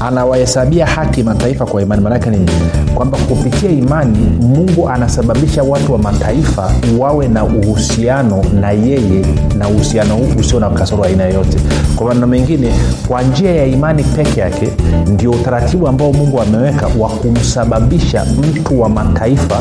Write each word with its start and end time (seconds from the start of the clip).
anawahesabia 0.00 0.86
haki 0.86 1.22
mataifa 1.22 1.66
kwa 1.66 1.82
imani. 1.82 2.02
Maanake 2.02 2.30
nini 2.30 2.50
kwamba 2.94 3.18
kupitia 3.18 3.70
imani 3.70 4.18
mungu 4.40 4.88
anasababisha 4.88 5.62
watu 5.62 5.92
wa 5.92 5.98
mataifa 5.98 6.72
wawe 6.98 7.28
na 7.28 7.44
uhusiano 7.44 8.44
na 8.60 8.70
yeye 8.70 9.24
na 9.58 9.68
uhusiano 9.68 10.14
huu 10.16 10.26
usio 10.40 10.60
na 10.60 10.70
kasoro 10.70 11.04
aina 11.04 11.24
yoyote. 11.24 11.58
Kwa 11.96 12.06
maneno 12.06 12.26
mengine 12.26 12.72
kwa 13.08 13.22
njia 13.22 13.54
ya 13.54 13.66
imani 13.66 14.02
peke 14.04 14.40
yake 14.40 14.68
ndio 15.06 15.30
utaratibu 15.30 15.88
ambao 15.88 16.12
mungu 16.12 16.40
ameweka 16.40 16.86
wa 16.98 17.08
kumsababisha 17.08 18.24
mtu 18.24 18.80
wa 18.80 18.88
mataifa 18.88 19.60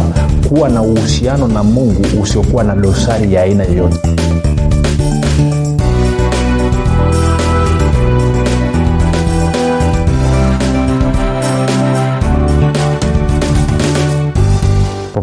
kuwa 0.49 0.69
na 0.69 0.81
uhusiano 0.81 1.47
na 1.47 1.63
mungu 1.63 2.01
usiokuwa 2.21 2.63
na 2.63 2.75
dosari 2.75 3.33
ya 3.33 3.41
aina 3.43 3.63
yoyote 3.63 3.99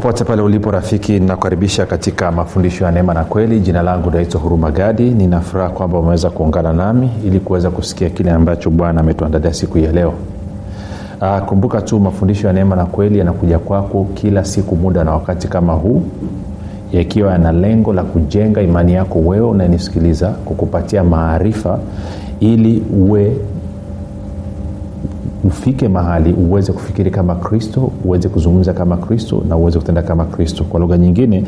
popote 0.00 0.24
pale 0.24 0.42
ulipo 0.42 0.70
rafiki 0.70 1.12
ninakukaribisha 1.12 1.86
katika 1.86 2.32
mafundisho 2.32 2.84
ya 2.84 2.90
neema 2.92 3.14
na 3.14 3.24
kweli. 3.24 3.60
Jina 3.60 3.82
langu 3.82 4.10
naitwa 4.10 4.40
huruma 4.40 4.70
gadi. 4.70 5.10
Ninafuraha 5.10 5.68
kwamba 5.70 5.98
umeweza 5.98 6.30
kuungana 6.30 6.72
nami 6.72 7.10
ili 7.24 7.40
kuweza 7.40 7.70
kusikia 7.70 8.10
kile 8.10 8.30
ambacho 8.30 8.70
bwana 8.70 9.00
ametuandalia 9.00 9.52
siku 9.54 9.78
ya 9.78 9.92
leo. 9.92 10.12
Aa, 11.22 11.40
kumbuka 11.40 11.80
tu 11.82 12.00
mafundisho 12.00 12.46
ya 12.46 12.52
neema 12.52 12.76
na 12.76 12.86
kweli 12.86 13.18
yanakuja 13.18 13.58
kwako 13.58 14.06
kila 14.14 14.44
siku 14.44 14.76
muda 14.76 15.04
na 15.04 15.12
wakati 15.12 15.48
kama 15.48 15.72
huu 15.72 16.02
yakiwa 16.92 17.32
yana 17.32 17.52
lengo 17.52 17.92
la 17.92 18.02
kujenga 18.02 18.62
imani 18.62 18.92
yako 18.94 19.18
wewe 19.18 19.46
unanisikiliza 19.46 20.28
kukupatia 20.28 21.04
maarifa 21.04 21.78
ili 22.40 22.82
uwe 22.96 23.36
ufike 25.44 25.88
mahali 25.88 26.32
uweze 26.32 26.72
kufikiri 26.72 27.10
kama 27.10 27.34
kristo 27.34 27.90
uweze 28.04 28.28
kuzungumza 28.28 28.72
kama 28.72 28.96
kristo 28.96 29.42
na 29.48 29.56
uweze 29.56 29.78
kutenda 29.78 30.02
kama 30.02 30.24
kristo. 30.24 30.64
Kwa 30.64 30.80
lugha 30.80 30.98
nyingine 30.98 31.44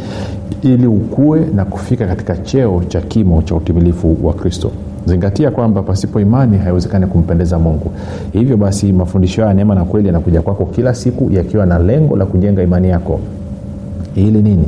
ili 0.62 0.86
ukue 0.86 1.40
na 1.54 1.64
kufika 1.64 2.06
katika 2.06 2.36
cheo 2.36 2.82
cha 2.88 3.00
kimo 3.00 3.42
cha 3.42 3.54
utimilifu 3.54 4.16
wa 4.22 4.34
kristo. 4.34 4.70
Zingatia 5.06 5.50
kwamba 5.50 5.82
pasipo 5.82 6.20
imani 6.20 6.58
haiwezekani 6.58 7.06
kumpendeza 7.06 7.58
mungu. 7.58 7.90
Hivyo 8.32 8.56
basi 8.56 8.92
mafundisho 8.92 9.42
haya 9.42 9.54
neema 9.54 9.74
na 9.74 9.84
kweli 9.84 10.06
yanakuja 10.06 10.42
kwako 10.42 10.64
kila 10.66 10.94
siku 10.94 11.30
yakiwa 11.32 11.66
na 11.66 11.78
lengo 11.78 12.16
la 12.16 12.26
kujenga 12.26 12.62
imani 12.62 12.88
yako 12.88 13.20
ili 14.16 14.42
nini? 14.42 14.64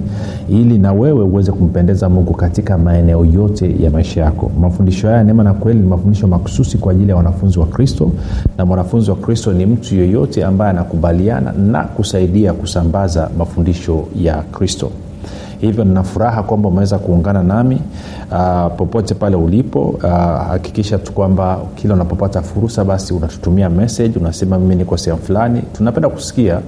Ili 0.49 0.79
na 0.79 0.93
wewe 0.93 1.23
uweze 1.25 1.53
kumpendeza 1.53 2.09
mungu 2.09 2.33
katika 2.35 2.79
maeneo 2.79 3.25
yote 3.25 3.77
ya 3.83 3.91
maisha 3.91 4.21
yako. 4.21 4.51
Mafundisho 4.61 5.09
haya 5.09 5.25
neema 5.25 5.45
na 5.45 5.55
kweli 5.55 5.81
ni 5.81 5.87
mafundisho 5.87 6.27
makususi 6.27 6.79
kwa 6.79 6.93
ajili 6.93 7.11
ya 7.11 7.17
wanafunzi 7.17 7.59
wa 7.59 7.67
kristo. 7.67 8.11
Na 8.59 8.67
mwanafunzi 8.67 9.11
wa 9.11 9.17
kristo 9.17 9.53
ni 9.53 9.67
mtu 9.67 9.95
yeyote 9.95 10.45
ambaye 10.45 10.71
anakubaliana 10.71 11.53
na 11.53 11.85
kusaidia 11.85 12.53
kusambaza 12.53 13.31
mafundisho 13.39 14.05
ya 14.17 14.35
kristo. 14.43 14.91
Hivyo 15.61 15.85
ninafuraha 15.85 16.43
kwamba 16.43 16.69
umeweza 16.69 16.99
kuungana 16.99 17.43
nami 17.43 17.81
uh, 18.33 18.73
popote 18.77 19.15
pale 19.15 19.37
ulipo. 19.37 19.81
Uh, 19.81 20.03
hakikisha 20.49 20.99
tu 20.99 21.13
kwamba 21.13 21.59
kila 21.75 21.95
unapopata 21.95 22.43
fursa 22.43 22.85
basi 22.85 23.15
unatutumia 23.15 23.71
message 23.71 24.19
unasema 24.19 24.59
mimi 24.59 24.75
niko 24.75 24.97
sehemu 24.97 25.23
fulani. 25.23 25.63
Tunapenda 25.73 26.09
kusikia 26.09 26.61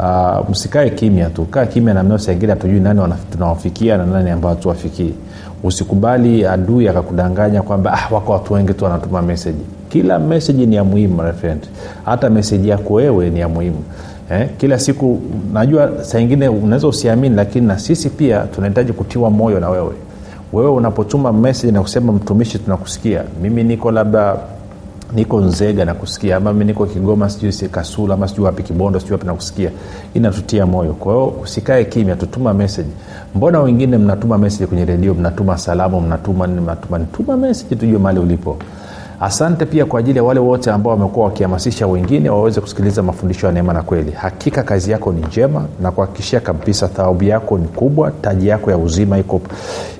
uh, 0.00 0.50
msikae 0.50 0.90
kimya 0.90 1.30
tu. 1.30 1.44
Kaa 1.44 1.66
kimya 1.66 1.94
namna 1.94 2.18
sengine 2.18 2.52
hatujui 2.52 2.80
nani 2.80 3.00
tunawafikia 3.32 3.96
na 3.96 4.06
nani 4.06 4.30
ambao 4.30 4.50
hatuwafikii. 4.54 5.14
Usikubali 5.62 6.46
adui 6.46 6.88
akakudanganya 6.88 7.62
kwamba 7.62 7.92
ah, 7.92 8.14
wako 8.14 8.32
watu 8.32 8.52
wengi 8.54 8.74
tu 8.74 8.84
wanatuma 8.84 9.22
meseji 9.22 9.62
kila 9.88 10.18
meseji 10.18 10.66
ni 10.66 10.76
ya 10.76 10.84
muhimu 10.84 11.22
refrend 11.22 11.60
hata 12.04 12.30
meseji 12.30 12.68
yako 12.68 12.94
wewe 12.94 13.30
ni 13.30 13.40
ya 13.40 13.48
muhimu. 13.48 13.82
Eh, 14.30 14.48
kila 14.58 14.78
siku 14.78 15.20
najua 15.52 15.90
saingine 16.04 16.48
unaweza 16.48 16.88
usiamini 16.88 17.34
lakini 17.36 17.66
na 17.66 17.78
sisi 17.78 18.10
pia 18.10 18.38
tunahitaji 18.40 18.92
kutiwa 18.92 19.30
moyo 19.30 19.60
na 19.60 19.68
wewe. 19.70 19.92
Wewe 20.52 20.70
unapotuma 20.70 21.32
meseji 21.32 21.72
na 21.72 21.82
kusema 21.82 22.12
mtumishi 22.12 22.58
tunakusikia. 22.58 23.22
Mimi 23.42 23.64
niko 23.64 23.90
labda 23.90 24.36
niko 25.14 25.40
nzega 25.40 25.84
nakusikia 25.84 26.36
ama 26.36 26.52
mi 26.52 26.64
niko 26.64 26.86
kigoma 26.86 27.30
sijui 27.30 27.52
si 27.52 27.68
kasula 27.68 28.14
ama 28.14 28.28
sijui 28.28 28.44
wapi 28.44 28.62
kibondo 28.62 29.00
sijui 29.00 29.12
wapi 29.12 29.26
nakusikia. 29.26 29.70
Inatutia 30.14 30.66
moyo. 30.66 30.92
Kwa 30.92 31.12
hiyo 31.14 31.26
usikae 31.42 31.84
kimya 31.84 32.16
tutuma 32.16 32.54
meseji 32.54 32.90
mbona 33.34 33.60
wengine 33.60 33.98
mnatuma 33.98 34.38
meseji 34.38 34.66
kwenye 34.66 34.84
redio 34.84 35.14
mnatuma 35.14 35.58
salamu 35.58 36.00
mnatuma 36.00 36.46
mnatuma 36.46 36.98
nituma 36.98 37.36
meseji 37.36 37.76
tujue 37.76 37.98
mali 37.98 38.18
ulipo 38.20 38.56
asante 39.20 39.66
pia 39.66 39.84
kwa 39.84 40.00
ajili 40.00 40.18
ya 40.18 40.24
wale 40.24 40.40
wote 40.40 40.70
ambao 40.70 40.92
wamekuwa 40.92 41.26
wakihamasisha 41.26 41.86
wengine 41.86 42.30
waweze 42.30 42.60
kusikiliza 42.60 43.02
mafundisho 43.02 43.46
ya 43.46 43.52
neema 43.52 43.72
na 43.72 43.82
kweli. 43.82 44.10
Hakika 44.12 44.62
kazi 44.62 44.90
yako 44.90 45.12
ni 45.12 45.20
njema 45.22 45.64
na 45.82 45.90
kuhakikishia 45.90 46.40
kabisa 46.40 46.88
thawabu 46.88 47.24
yako 47.24 47.58
ni 47.58 47.68
kubwa 47.68 48.10
taji 48.10 48.48
yako 48.48 48.70
ya 48.70 48.78
uzima 48.78 49.18
iko 49.18 49.40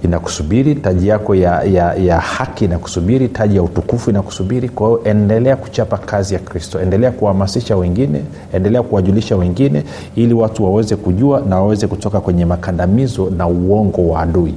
inakusubiri 0.05 0.75
taji 0.75 1.09
yako 1.09 1.35
ya, 1.35 1.63
ya, 1.63 1.95
ya 1.95 2.21
haki 2.21 2.65
inakusubiri 2.65 3.29
taji 3.29 3.57
ya 3.57 3.63
utukufu 3.63 4.11
inakusubiri. 4.11 4.69
Kwa 4.69 4.87
hiyo 4.89 5.01
endelea 5.05 5.57
kuchapa 5.57 5.99
kazi 5.99 6.35
ya 6.35 6.41
kristo. 6.41 6.81
Endelea 6.81 7.11
kuhamasisha 7.11 7.77
wengine 7.77 8.23
endelea 8.53 8.83
kuwajulisha 8.83 9.37
wengine 9.37 9.85
ili 10.17 10.35
watu 10.35 10.65
waweze 10.65 10.97
kujua 10.97 11.41
na 11.49 11.57
waweze 11.57 11.87
kutoka 11.87 12.21
kwenye 12.21 12.45
makandamizo 12.45 13.31
na 13.37 13.47
uongo 13.47 14.09
wa 14.09 14.21
adui. 14.21 14.55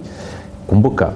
Kumbuka 0.67 1.11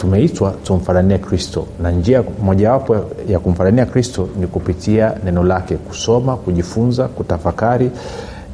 tumeitwa 0.00 0.50
tumfanania 0.64 1.18
kristo. 1.18 1.66
Na 1.82 1.90
njia 1.90 2.22
mojawapo 2.42 2.96
ya 3.28 3.38
kumfanania 3.38 3.86
kristo 3.86 4.28
ni 4.40 4.46
kupitia 4.46 5.12
neno 5.24 5.42
lake 5.44 5.76
kusoma 5.76 6.36
kujifunza 6.36 7.08
kutafakari. 7.08 7.90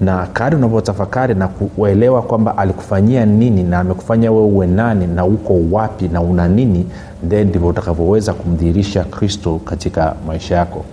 Na 0.01 0.27
kadi 0.33 0.57
unavyotafakari 0.57 1.35
na 1.35 1.49
kuelewa 1.49 2.23
kwamba 2.23 2.59
alikufanyia 2.59 3.27
nini 3.27 3.63
na 3.63 3.79
amekufanya 3.79 4.33
wewe 4.33 4.45
uwe 4.45 4.67
nani 4.67 5.07
na 5.07 5.25
uko 5.25 5.61
wapi 5.71 6.09
na 6.09 6.21
una 6.21 6.49
nini 6.49 6.87
then 7.29 7.49
ndivyo 7.49 7.69
utakavyoweza 7.69 8.33
kumdhihirisha 8.35 9.05
kristo 9.05 9.61
katika 9.65 10.15
maisha 10.27 10.57
yako 10.57 10.85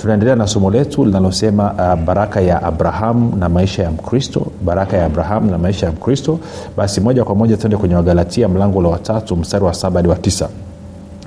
tunaendelea 0.00 0.36
na 0.36 0.46
somo 0.46 0.70
letu 0.70 1.04
linalosema 1.04 1.72
uh, 1.72 2.04
baraka 2.04 2.40
ya 2.40 2.62
abrahamu 2.62 3.36
na 3.36 3.48
maisha 3.48 3.82
ya 3.82 3.90
mkristo. 3.90 4.46
Baraka 4.64 4.96
ya 4.96 5.06
abrahamu 5.06 5.50
na 5.50 5.58
maisha 5.58 5.86
ya 5.86 5.92
mkristo. 5.92 6.38
Basi 6.76 7.00
moja 7.00 7.24
kwa 7.24 7.34
moja 7.34 7.56
tuende 7.56 7.76
kwenye 7.76 7.94
wagalatia 7.94 8.48
mlango 8.48 8.78
ule 8.78 8.88
watatu 8.88 9.36
mstari 9.36 9.64
wa 9.64 9.74
saba 9.74 9.96
hadi 9.98 10.08
wa 10.08 10.16
tisa 10.16 10.48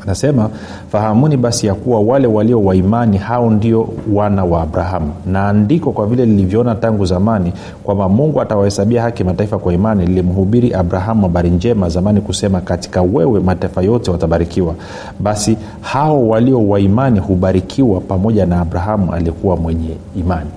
anasema 0.03 0.49
fahamuni 0.91 1.37
basi 1.37 1.67
ya 1.67 1.73
kuwa 1.75 1.99
wale 1.99 2.27
walio 2.27 2.63
waimani 2.63 3.17
hao 3.17 3.49
ndio 3.49 3.89
wana 4.13 4.43
wa 4.45 4.61
abrahamu. 4.61 5.11
Na 5.25 5.47
andiko 5.49 5.91
kwa 5.91 6.07
vile 6.07 6.25
lilivyoona 6.25 6.75
tangu 6.75 7.05
zamani 7.05 7.53
kwamba 7.83 8.09
mungu 8.09 8.41
atawahesabia 8.41 9.01
haki 9.01 9.23
mataifa 9.23 9.57
kwa 9.57 9.73
imani 9.73 10.05
lilimhubiri 10.05 10.73
abrahamu 10.73 11.21
habari 11.21 11.49
njema 11.49 11.89
zamani 11.89 12.21
kusema 12.21 12.61
katika 12.61 13.01
wewe 13.01 13.39
mataifa 13.39 13.81
yote 13.81 14.11
watabarikiwa. 14.11 14.75
Basi 15.19 15.57
hao 15.81 16.27
walio 16.27 16.67
waimani 16.67 17.19
hubarikiwa 17.19 18.01
pamoja 18.01 18.45
na 18.45 18.61
abrahamu 18.61 19.13
aliyekuwa 19.13 19.57
mwenye 19.57 19.89
imani 20.15 20.49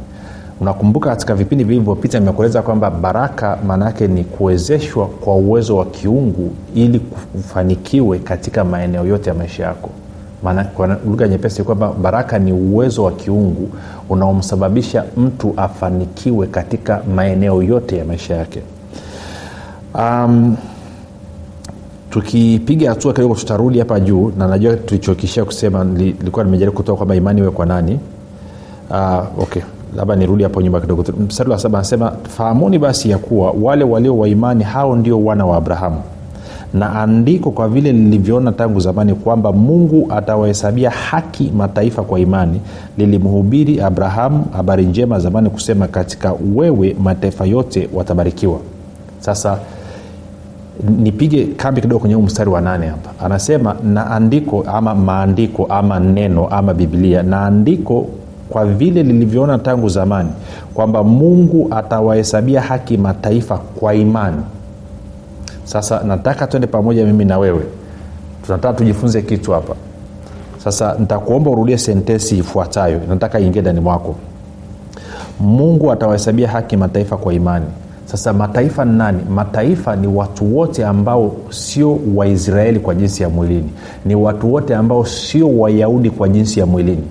unakumbuka 0.61 1.11
katika 1.11 1.35
vipindi 1.35 1.65
vilivyopita 1.65 2.21
nimekueleza 2.21 2.63
kwamba 2.63 2.91
baraka 2.91 3.59
maana 3.67 3.85
yake 3.85 4.07
ni 4.09 4.25
kuwezeshwa 4.25 5.07
kwa 5.07 5.35
uwezo 5.37 5.77
wa 5.77 5.85
kiungu 5.87 6.51
ili 6.75 7.01
ufanikiwe 7.35 8.19
katika 8.19 8.65
maeneo 8.65 9.07
yote 9.07 9.31
ya 9.31 9.35
maisha 9.35 9.63
yako. 9.65 9.91
Maana 10.43 10.67
lugha 11.07 11.29
nyepesi 11.29 11.63
kwamba 11.63 11.93
baraka 11.93 12.39
ni 12.39 12.53
uwezo 12.53 13.05
wa 13.05 13.13
kiungu 13.13 13.69
unaomsababisha 14.09 15.05
mtu 15.17 15.55
afanikiwe 15.57 16.47
katika 16.47 17.03
maeneo 17.15 17.63
yote 17.63 17.97
ya 17.97 18.05
maisha 18.05 18.35
yake. 18.35 18.63
Um, 19.95 20.57
tukipiga 22.11 22.91
hatua 22.91 23.13
kidogo 23.13 23.35
tutarudi 23.35 23.79
hapa 23.79 24.01
juu 24.01 24.33
na 24.39 24.49
najua 24.49 24.77
tulichokishia 24.77 25.45
kusema 25.45 25.85
nilikuwa 25.85 26.45
nimejaribu 26.45 26.77
kutoa 26.77 26.97
kwamba 26.97 27.15
imani 27.15 27.41
iwe 27.41 27.51
kwa 27.51 27.67
nani. 27.67 28.01
Uh, 28.91 29.43
okay 29.43 29.63
labda 29.95 30.17
nirudi 30.17 30.43
hapo 30.43 30.63
nyumba 30.63 30.81
kidogo 30.81 31.05
mstari 31.27 31.51
wa 31.51 31.59
saba 31.59 31.79
anasema 31.79 32.13
fahamuni 32.29 32.79
basi 32.79 33.11
ya 33.11 33.19
kuwa 33.19 33.55
wale 33.63 33.85
walio 33.85 34.19
waimani 34.19 34.65
hao 34.65 34.97
ndio 34.97 35.25
wana 35.25 35.47
wa 35.47 35.57
abrahamu. 35.57 35.97
Na 36.75 36.93
andiko 37.03 37.51
kwa 37.51 37.69
vile 37.69 37.93
lilivyoona 37.93 38.53
tangu 38.53 38.81
zamani 38.81 39.15
kwamba 39.15 39.53
mungu 39.53 40.07
atawahesabia 40.11 40.91
haki 40.91 41.53
mataifa 41.57 42.03
kwa 42.03 42.21
imani 42.21 42.61
lilimhubiri 42.99 43.81
abrahamu 43.81 44.45
habari 44.57 44.85
njema 44.87 45.19
zamani 45.21 45.51
kusema 45.51 45.89
katika 45.89 46.35
wewe 46.55 46.97
mataifa 47.03 47.45
yote 47.45 47.89
watabarikiwa 47.95 48.59
sasa 49.21 49.59
nipige 50.99 51.45
kambi 51.47 51.81
kidogo 51.81 51.99
kwenye 52.01 52.15
huu 52.15 52.23
mstari 52.23 52.51
wa 52.51 52.61
nane 52.61 52.87
hapa. 52.87 53.25
Anasema 53.25 53.77
na 53.85 54.11
andiko 54.11 54.65
ama 54.73 54.95
maandiko 54.95 55.67
ama 55.67 56.01
neno 56.01 56.47
ama 56.47 56.75
biblia 56.75 57.23
na 57.23 57.47
andiko 57.47 58.07
kwa 58.49 58.65
vile 58.67 59.03
lilivyoona 59.03 59.59
tangu 59.59 59.89
zamani 59.89 60.29
kwamba 60.75 61.05
mungu 61.05 61.69
atawahesabia 61.71 62.61
haki 62.61 62.97
mataifa 62.97 63.59
kwa 63.59 63.95
imani. 63.95 64.43
Sasa 65.65 66.03
nataka 66.05 66.47
twende 66.47 66.67
pamoja 66.67 67.05
mimi 67.07 67.25
na 67.25 67.39
wewe. 67.39 67.63
Tunataka 68.47 68.75
tujifunze 68.79 69.23
kitu 69.23 69.53
hapa. 69.53 69.75
Sasa 70.65 70.97
nitakuomba 70.99 71.51
urudie 71.51 71.79
sentensi 71.79 72.39
ifuatayo. 72.39 73.01
Nataka 73.09 73.41
ingie 73.41 73.63
ndani 73.63 73.81
mwako. 73.81 74.15
Mungu 75.41 75.93
atawahesabia 75.93 76.49
haki 76.49 76.77
mataifa 76.77 77.17
kwa 77.17 77.35
imani. 77.35 77.67
Sasa 78.07 78.33
mataifa 78.33 78.85
ni 78.85 78.99
nani? 78.99 79.21
Mataifa 79.31 79.97
ni 79.97 80.07
watu 80.07 80.57
wote 80.57 80.87
ambao 80.87 81.37
sio 81.51 81.99
waisraeli 82.15 82.81
kwa 82.81 82.95
jinsi 82.95 83.23
ya 83.23 83.29
mwilini. 83.29 83.71
Ni 84.05 84.15
watu 84.15 84.53
wote 84.53 84.75
ambao 84.75 85.07
sio 85.07 85.59
wayahudi 85.59 86.11
kwa 86.11 86.29
jinsi 86.29 86.61
ya 86.61 86.67
mwilini 86.67 87.05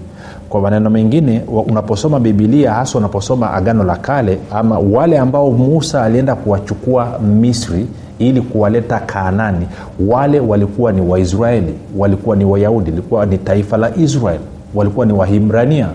kwa 0.54 0.62
maneno 0.62 0.90
mengine 0.90 1.42
unaposoma 1.68 2.20
bibilia 2.20 2.74
hasa 2.74 2.98
unaposoma 2.98 3.54
agano 3.54 3.84
la 3.84 3.96
kale 3.96 4.38
ama 4.52 4.80
wale 4.80 5.18
ambao 5.18 5.52
musa 5.52 6.04
alienda 6.04 6.36
kuwachukua 6.36 7.20
misri 7.20 7.88
ili 8.20 8.42
kuwaleta 8.42 9.00
kaanani 9.00 9.68
wale 10.08 10.40
walikuwa 10.40 10.92
ni 10.92 11.02
waisraeli 11.02 11.74
walikuwa 11.98 12.36
ni 12.36 12.46
wayahudi 12.46 12.92
likuwa 12.92 13.26
ni 13.26 13.38
taifa 13.38 13.78
la 13.78 13.96
israel 13.96 14.40
walikuwa 14.76 15.06
ni 15.06 15.14
wahibrania. 15.14 15.88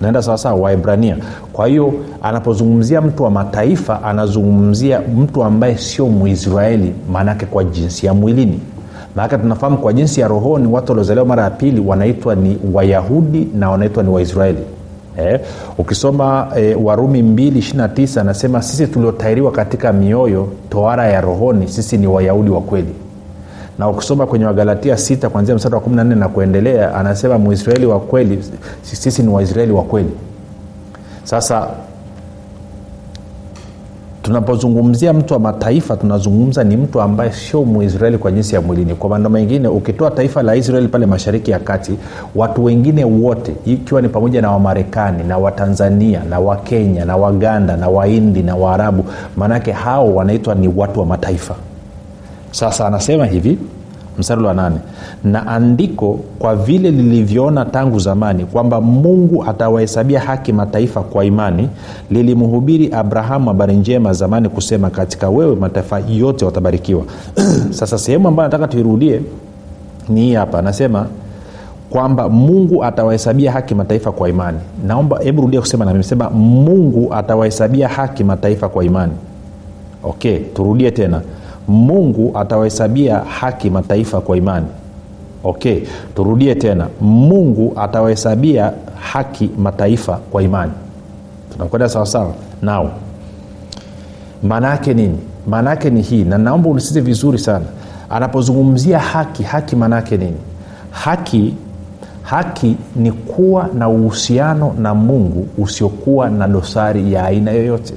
Naenda 0.00 0.22
sawasawa 0.22 0.60
waibrania 0.60 1.16
kwa 1.52 1.66
hiyo 1.66 1.94
anapozungumzia 2.22 3.00
mtu 3.00 3.22
wa 3.22 3.30
mataifa 3.30 4.02
anazungumzia 4.02 5.00
mtu 5.16 5.44
ambaye 5.44 5.76
sio 5.78 6.08
mwisraeli 6.08 6.94
maanaake 7.12 7.46
kwa 7.46 7.64
jinsi 7.64 8.06
ya 8.06 8.14
mwilini 8.14 8.60
maanake 9.16 9.38
tunafahamu 9.38 9.78
kwa 9.78 9.92
jinsi 9.92 10.20
ya 10.20 10.28
rohoni 10.28 10.66
watu 10.66 10.92
waliozaliwa 10.92 11.26
mara 11.26 11.42
ya 11.42 11.50
pili 11.50 11.80
wanaitwa 11.80 12.34
ni 12.34 12.58
wayahudi 12.72 13.48
na 13.54 13.70
wanaitwa 13.70 14.02
ni 14.02 14.08
waisraeli. 14.10 14.62
Eh, 15.18 15.40
ukisoma 15.78 16.48
eh, 16.56 16.84
warumi 16.84 17.22
229 17.22 18.20
anasema 18.20 18.62
sisi 18.62 18.86
tuliotairiwa 18.86 19.52
katika 19.52 19.92
mioyo 19.92 20.48
toara 20.70 21.06
ya 21.08 21.20
rohoni 21.20 21.68
sisi 21.68 21.98
ni 21.98 22.06
wayahudi 22.06 22.50
wa 22.50 22.60
kweli. 22.60 22.92
Na 23.78 23.88
ukisoma 23.88 24.26
kwenye 24.26 24.44
wagalatia 24.44 24.94
6 24.94 25.28
kwanzia 25.28 25.54
mstari 25.54 25.74
wa 25.74 25.80
14 25.80 26.04
na 26.14 26.28
kuendelea 26.28 26.94
anasema 26.94 27.38
mwisraeli 27.38 27.86
wa 27.86 28.00
kweli 28.00 28.44
sisi 28.82 29.22
ni 29.22 29.28
waisraeli 29.28 29.72
wa 29.72 29.82
kweli. 29.82 30.10
Sasa 31.24 31.68
tunapozungumzia 34.26 35.12
mtu 35.12 35.34
wa 35.34 35.40
mataifa 35.40 35.96
tunazungumza 35.96 36.64
ni 36.64 36.76
mtu 36.76 37.00
ambaye 37.00 37.32
sio 37.32 37.64
mwisraeli 37.64 38.18
kwa 38.18 38.32
jinsi 38.32 38.54
ya 38.54 38.60
mwilini. 38.60 38.94
Kwa 38.94 39.10
maneno 39.10 39.30
mengine 39.30 39.68
ukitoa 39.68 40.10
taifa 40.10 40.42
la 40.42 40.56
israeli 40.56 40.88
pale 40.88 41.06
mashariki 41.06 41.50
ya 41.50 41.58
kati 41.58 41.92
watu 42.34 42.64
wengine 42.64 43.04
wote 43.04 43.54
ikiwa 43.66 44.02
ni 44.02 44.08
pamoja 44.08 44.42
na 44.42 44.50
wamarekani 44.50 45.24
na 45.24 45.38
watanzania 45.38 46.22
na 46.30 46.38
wakenya 46.40 47.04
na 47.04 47.16
waganda 47.16 47.76
na 47.76 47.88
waindi 47.88 48.42
na 48.42 48.56
waarabu 48.56 49.04
maanake 49.36 49.72
hao 49.72 50.14
wanaitwa 50.14 50.54
ni 50.54 50.68
watu 50.76 51.00
wa 51.00 51.06
mataifa. 51.06 51.54
Sasa 52.50 52.86
anasema 52.86 53.26
hivi 53.26 53.58
mstari 54.18 54.42
wa 54.44 54.54
nane. 54.54 54.76
Na 55.24 55.46
andiko 55.46 56.20
kwa 56.38 56.56
vile 56.56 56.90
lilivyoona 56.90 57.64
tangu 57.64 57.98
zamani 57.98 58.44
kwamba 58.44 58.80
mungu 58.80 59.44
atawahesabia 59.44 60.20
haki 60.20 60.52
mataifa 60.52 61.00
kwa 61.02 61.24
imani 61.24 61.68
lilimhubiri 62.10 62.92
abrahamu 62.92 63.48
habari 63.48 63.74
njema 63.76 64.12
zamani 64.12 64.48
kusema 64.48 64.90
katika 64.90 65.30
wewe 65.30 65.56
mataifa 65.56 66.00
yote 66.08 66.44
watabarikiwa. 66.44 67.02
Sasa 67.78 67.98
sehemu 67.98 68.28
ambayo 68.28 68.46
nataka 68.48 68.68
tuirudie 68.68 69.20
ni 70.08 70.20
hii 70.20 70.34
hapa. 70.34 70.58
Anasema 70.58 71.06
kwamba 71.90 72.28
mungu 72.28 72.84
atawahesabia 72.84 73.52
haki 73.52 73.74
mataifa 73.74 74.12
kwa 74.12 74.28
imani. 74.28 74.58
Naomba 74.86 75.18
hebu 75.18 75.42
rudia 75.42 75.60
kusema 75.60 75.84
na 75.84 76.02
sema 76.02 76.30
mungu 76.30 77.14
atawahesabia 77.14 77.88
haki 77.88 78.24
mataifa 78.24 78.68
kwa 78.68 78.84
imani. 78.84 79.12
Okay 80.04 80.38
turudie 80.38 80.90
tena 80.90 81.20
mungu 81.68 82.38
atawahesabia 82.38 83.18
haki 83.18 83.70
mataifa 83.70 84.20
kwa 84.20 84.36
imani. 84.36 84.66
Okay 85.44 85.80
turudie 86.14 86.54
tena. 86.54 86.88
Mungu 87.00 87.72
atawahesabia 87.76 88.72
haki 89.00 89.50
mataifa 89.58 90.16
kwa 90.16 90.42
imani. 90.42 90.72
Tunakwenda 91.52 91.88
sawasawa 91.88 92.34
nao 92.62 92.90
maana 94.42 94.68
yake 94.70 94.94
nini? 94.94 95.18
Maana 95.46 95.70
yake 95.70 95.90
ni 95.90 96.02
hii 96.02 96.24
na 96.24 96.38
naomba 96.38 96.68
unisize 96.70 97.00
vizuri 97.00 97.38
sana. 97.38 97.64
Anapozungumzia 98.10 98.98
haki 98.98 99.42
haki 99.42 99.76
maana 99.76 99.96
yake 99.96 100.16
nini? 100.16 100.36
Haki 100.90 101.54
haki 102.22 102.76
ni 102.96 103.12
kuwa 103.12 103.68
na 103.74 103.88
uhusiano 103.88 104.74
na 104.78 104.94
mungu 104.94 105.48
usiokuwa 105.58 106.30
na 106.30 106.48
dosari 106.48 107.12
ya 107.12 107.24
aina 107.24 107.50
yoyote 107.50 107.94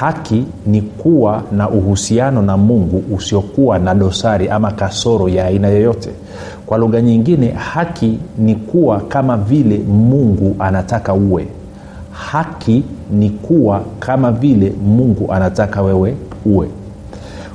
haki 0.00 0.44
ni 0.66 0.82
kuwa 0.82 1.42
na 1.52 1.70
uhusiano 1.70 2.42
na 2.42 2.56
mungu 2.56 3.04
usiokuwa 3.16 3.78
na 3.78 3.94
dosari 3.94 4.48
ama 4.48 4.70
kasoro 4.70 5.28
ya 5.28 5.46
aina 5.46 5.68
yoyote. 5.68 6.10
Kwa 6.66 6.78
lugha 6.78 7.00
nyingine 7.02 7.50
haki 7.50 8.18
ni 8.38 8.54
kuwa 8.54 9.00
kama 9.00 9.36
vile 9.36 9.78
mungu 9.78 10.56
anataka 10.58 11.14
uwe. 11.14 11.46
Haki 12.12 12.82
ni 13.12 13.30
kuwa 13.30 13.82
kama 13.98 14.32
vile 14.32 14.72
mungu 14.86 15.32
anataka 15.32 15.82
wewe 15.82 16.14
uwe. 16.46 16.68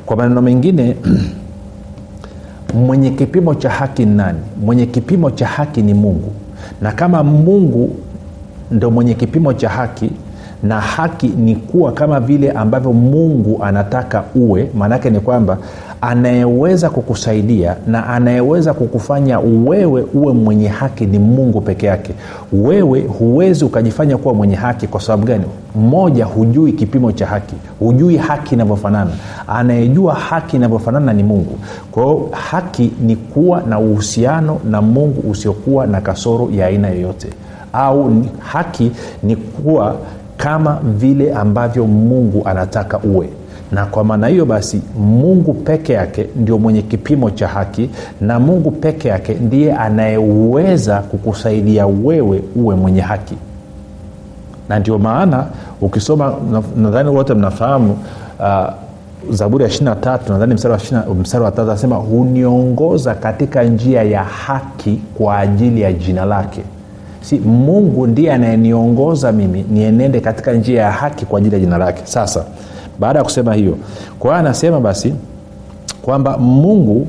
Kwa 0.05 0.17
maneno 0.17 0.41
mengine 0.41 0.95
mwenye 2.85 3.09
kipimo 3.11 3.55
cha 3.55 3.69
haki 3.69 4.05
ni 4.05 4.15
nani? 4.15 4.39
Mwenye 4.65 4.85
kipimo 4.85 5.31
cha 5.31 5.47
haki 5.47 5.81
ni 5.81 5.93
mungu. 5.93 6.31
Na 6.81 6.91
kama 6.91 7.23
mungu 7.23 7.95
ndo 8.71 8.91
mwenye 8.91 9.13
kipimo 9.13 9.53
cha 9.53 9.69
haki 9.69 10.11
na 10.63 10.79
haki 10.81 11.27
ni 11.27 11.55
kuwa 11.55 11.91
kama 11.91 12.19
vile 12.19 12.51
ambavyo 12.51 12.93
mungu 12.93 13.63
anataka 13.63 14.23
uwe. 14.35 14.69
Maanaake 14.77 15.09
ni 15.09 15.19
kwamba 15.19 15.57
anayeweza 16.01 16.89
kukusaidia 16.89 17.75
na 17.87 18.07
anayeweza 18.07 18.73
kukufanya 18.73 19.39
wewe 19.39 20.05
uwe 20.13 20.33
mwenye 20.33 20.67
haki 20.67 21.05
ni 21.05 21.19
mungu 21.19 21.61
peke 21.61 21.85
yake. 21.85 22.13
Wewe 22.53 23.01
huwezi 23.01 23.65
ukajifanya 23.65 24.17
kuwa 24.17 24.33
mwenye 24.33 24.55
haki 24.55 24.87
kwa 24.87 25.01
sababu 25.01 25.25
gani? 25.25 25.43
Mmoja 25.75 26.25
hujui 26.25 26.71
kipimo 26.71 27.11
cha 27.11 27.25
haki. 27.27 27.55
Hujui 27.79 28.17
haki 28.17 28.55
inavyofanana. 28.55 29.11
Anayejua 29.47 30.13
haki 30.13 30.55
inavyofanana 30.55 31.13
ni 31.13 31.23
mungu. 31.23 31.57
Kwa 31.91 32.03
hiyo 32.03 32.29
haki 32.31 32.91
ni 33.01 33.15
kuwa 33.15 33.61
na 33.61 33.79
uhusiano 33.79 34.59
na 34.69 34.81
mungu 34.81 35.29
usiokuwa 35.31 35.87
na 35.87 36.01
kasoro 36.01 36.49
ya 36.51 36.65
aina 36.67 36.89
yoyote. 36.89 37.27
Au 37.73 38.11
haki 38.39 38.91
ni 39.23 39.35
kuwa 39.35 39.95
kama 40.43 40.79
vile 40.83 41.33
ambavyo 41.33 41.87
mungu 41.87 42.41
anataka 42.45 42.99
uwe. 42.99 43.29
Na 43.71 43.85
kwa 43.85 44.03
maana 44.03 44.27
hiyo 44.27 44.45
basi 44.45 44.81
mungu 44.99 45.53
peke 45.53 45.93
yake 45.93 46.27
ndio 46.35 46.59
mwenye 46.59 46.81
kipimo 46.81 47.29
cha 47.31 47.47
haki 47.47 47.89
na 48.21 48.39
mungu 48.39 48.71
peke 48.71 49.07
yake 49.07 49.33
ndiye 49.33 49.73
anayeweza 49.73 50.99
kukusaidia 50.99 51.87
wewe 51.87 52.41
uwe 52.55 52.75
mwenye 52.75 53.01
haki. 53.01 53.35
Na 54.69 54.79
ndio 54.79 54.97
maana 54.97 55.45
ukisoma 55.81 56.33
nadhani 56.77 57.09
wote 57.09 57.33
mnafahamu 57.33 57.97
uh, 58.39 58.69
zaburi 59.29 59.63
ya 59.63 59.69
23 59.69 60.19
nadhani 60.29 60.53
mstari 61.21 61.43
wa 61.43 61.51
tatu 61.51 61.61
anasema 61.61 61.95
huniongoza 61.95 63.15
katika 63.15 63.63
njia 63.63 64.03
ya 64.03 64.23
haki 64.23 65.01
kwa 65.17 65.37
ajili 65.37 65.81
ya 65.81 65.93
jina 65.93 66.25
lake 66.25 66.61
si 67.21 67.39
mungu 67.39 68.07
ndiye 68.07 68.33
anayeniongoza 68.33 69.31
mimi 69.31 69.65
nienende 69.71 70.19
katika 70.19 70.53
njia 70.53 70.81
ya 70.81 70.91
haki 70.91 71.25
kwa 71.25 71.39
ajili 71.39 71.55
ya 71.55 71.59
jina 71.61 71.77
lake. 71.77 72.01
Sasa 72.05 72.45
baada 72.99 73.19
ya 73.19 73.25
kusema 73.25 73.53
hiyo 73.53 73.77
kwa 74.19 74.29
hiyo 74.29 74.39
anasema 74.39 74.79
basi 74.79 75.13
kwamba 76.01 76.37
mungu 76.37 77.07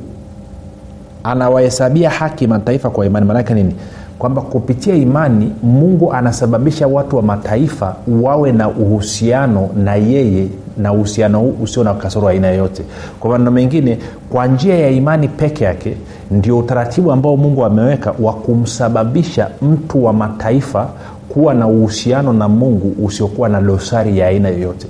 anawahesabia 1.24 2.10
haki 2.10 2.46
mataifa 2.46 2.90
kwa 2.90 3.06
imani. 3.06 3.26
Maanake 3.26 3.54
nini? 3.54 3.74
Kwamba 4.18 4.42
kupitia 4.42 4.94
imani 4.94 5.52
mungu 5.62 6.12
anasababisha 6.12 6.86
watu 6.86 7.16
wa 7.16 7.22
mataifa 7.22 7.96
wawe 8.22 8.52
na 8.52 8.68
uhusiano 8.68 9.68
na 9.76 9.94
yeye 9.94 10.48
na 10.78 10.92
uhusiano 10.92 11.40
huu 11.40 11.54
usio 11.62 11.84
na 11.84 11.94
kasoro 11.94 12.28
aina 12.28 12.48
yoyote. 12.48 12.82
Kwa 13.20 13.30
maneno 13.30 13.50
mengine 13.50 13.98
kwa 14.30 14.46
njia 14.46 14.78
ya 14.78 14.90
imani 14.90 15.28
peke 15.28 15.64
yake 15.64 15.96
ndio 16.30 16.58
utaratibu 16.58 17.12
ambao 17.12 17.36
mungu 17.36 17.64
ameweka 17.64 18.14
wa 18.20 18.32
kumsababisha 18.32 19.50
mtu 19.62 20.04
wa 20.04 20.12
mataifa 20.12 20.88
kuwa 21.28 21.54
na 21.54 21.66
uhusiano 21.66 22.32
na 22.32 22.48
mungu 22.48 23.04
usiokuwa 23.04 23.48
na 23.48 23.60
dosari 23.60 24.18
ya 24.18 24.26
aina 24.26 24.48
yoyote. 24.48 24.86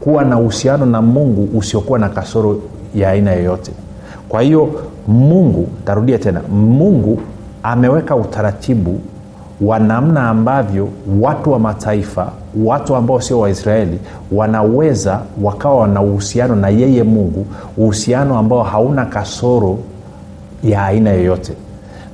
Kuwa 0.00 0.24
na 0.24 0.38
uhusiano 0.38 0.86
na 0.86 1.02
mungu 1.02 1.58
usiokuwa 1.58 1.98
na 1.98 2.08
kasoro 2.08 2.60
ya 2.94 3.10
aina 3.10 3.32
yoyote. 3.32 3.72
Kwa 4.28 4.42
hiyo 4.42 4.68
mungu 5.08 5.68
tarudia 5.84 6.18
tena 6.18 6.40
mungu 6.52 7.20
ameweka 7.62 8.16
utaratibu 8.16 9.00
wa 9.60 9.78
namna 9.78 10.28
ambavyo 10.28 10.88
watu 11.20 11.52
wa 11.52 11.58
mataifa 11.58 12.32
watu 12.64 12.96
ambao 12.96 13.20
sio 13.20 13.40
waisraeli 13.40 13.98
wanaweza 14.32 15.20
wakawa 15.42 15.76
wana 15.76 16.02
uhusiano 16.02 16.56
na 16.56 16.68
yeye 16.68 17.02
mungu 17.02 17.46
uhusiano 17.76 18.38
ambao 18.38 18.62
hauna 18.62 19.04
kasoro 19.04 19.78
ya 20.64 20.84
aina 20.84 21.10
yoyote. 21.10 21.52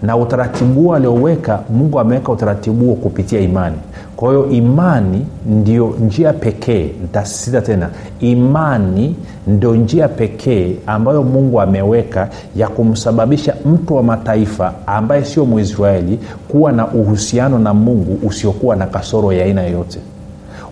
Na 0.03 0.17
utaratibu 0.17 0.81
huo 0.81 0.95
alioweka 0.95 1.61
mungu 1.71 2.01
ameweka 2.01 2.33
utaratibu 2.33 2.85
huo 2.85 2.95
kupitia 2.95 3.41
imani. 3.41 3.77
Kwa 4.17 4.29
hiyo 4.29 4.51
imani 4.51 5.27
ndio 5.47 5.95
njia 6.01 6.33
pekee 6.33 6.91
ntasisita 7.05 7.61
tena 7.61 7.89
imani 8.21 9.17
ndio 9.47 9.75
njia 9.77 10.09
pekee 10.09 10.77
ambayo 10.87 11.23
mungu 11.23 11.61
ameweka 11.61 12.29
ya 12.57 12.69
kumsababisha 12.69 13.55
mtu 13.67 13.95
wa 13.97 14.03
mataifa 14.03 14.73
ambaye 14.87 15.25
sio 15.25 15.45
mwisraeli 15.47 16.19
kuwa 16.49 16.73
na 16.73 16.89
uhusiano 16.89 17.59
na 17.59 17.75
mungu 17.75 18.19
usiokuwa 18.27 18.77
na 18.77 18.87
kasoro 18.87 19.33
ya 19.33 19.45
aina 19.45 19.63
yoyote. 19.63 19.99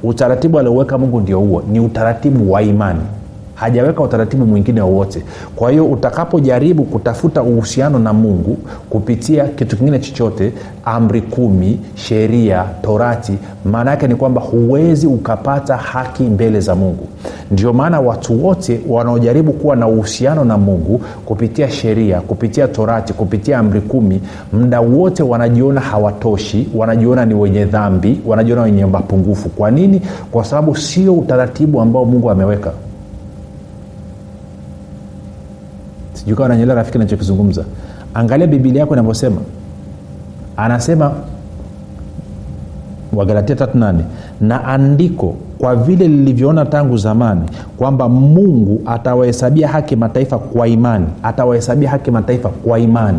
Utaratibu 0.03 0.59
alioweka 0.59 0.99
mungu 0.99 1.21
ndio 1.21 1.41
huo 1.41 1.63
ni 1.73 1.81
utaratibu 1.81 2.53
wa 2.53 2.63
imani 2.63 3.01
hajaweka 3.63 4.03
utaratibu 4.03 4.47
mwingine 4.47 4.81
wowote. 4.81 5.23
Kwa 5.57 5.71
hiyo 5.71 5.87
utakapojaribu 5.87 6.85
kutafuta 6.85 7.43
uhusiano 7.43 7.99
na 7.99 8.13
mungu 8.13 8.57
kupitia 8.91 9.45
kitu 9.45 9.77
kingine 9.77 9.99
chochote 9.99 10.53
amri 10.85 11.21
kumi 11.21 11.81
sheria 11.95 12.65
torati 12.83 13.33
maana 13.65 13.91
yake 13.91 14.07
ni 14.09 14.15
kwamba 14.15 14.41
huwezi 14.41 15.07
ukapata 15.07 15.77
haki 15.77 16.23
mbele 16.23 16.61
za 16.61 16.75
mungu. 16.75 17.09
Ndio 17.51 17.73
maana 17.73 18.01
watu 18.01 18.45
wote 18.47 18.81
wanaojaribu 18.89 19.53
kuwa 19.53 19.77
na 19.77 19.89
uhusiano 19.89 20.45
na 20.45 20.59
mungu 20.59 21.01
kupitia 21.25 21.71
sheria 21.71 22.21
kupitia 22.21 22.69
torati 22.69 23.13
kupitia 23.13 23.59
amri 23.59 23.81
kumi 23.81 24.21
mda 24.53 24.81
wote 24.81 25.23
wanajiona 25.23 25.81
hawatoshi 25.81 26.69
wanajiona 26.75 27.25
ni 27.25 27.35
wenye 27.35 27.65
dhambi 27.65 28.21
wanajiona 28.27 28.63
wenye 28.63 28.87
mapungufu. 28.87 29.49
Kwa 29.49 29.71
nini? 29.71 30.01
Kwa 30.33 30.45
sababu 30.45 30.77
sio 30.77 31.15
utaratibu 31.15 31.81
ambao 31.81 32.05
mungu 32.05 32.31
ameweka 32.31 32.73
sijui 36.23 36.37
kawa 36.37 36.49
nanyelea 36.49 36.75
rafiki 36.75 36.99
nachokizungumza 36.99 37.65
angalia 38.15 38.47
bibilia 38.47 38.81
yako 38.81 38.95
inavyosema. 38.95 39.37
Anasema 40.57 41.13
wagalatia 43.13 43.57
38 43.57 43.95
na 44.41 44.65
andiko 44.65 45.37
kwa 45.59 45.77
vile 45.77 46.09
lilivyoona 46.09 46.65
tangu 46.65 46.97
zamani 46.97 47.41
kwamba 47.77 48.09
mungu 48.09 48.81
atawahesabia 48.87 49.69
haki 49.69 49.97
mataifa 49.97 50.39
kwa 50.39 50.69
imani 50.69 51.07
atawahesabia 51.23 51.91
haki 51.91 52.11
mataifa 52.11 52.49
kwa 52.49 52.79
imani. 52.79 53.19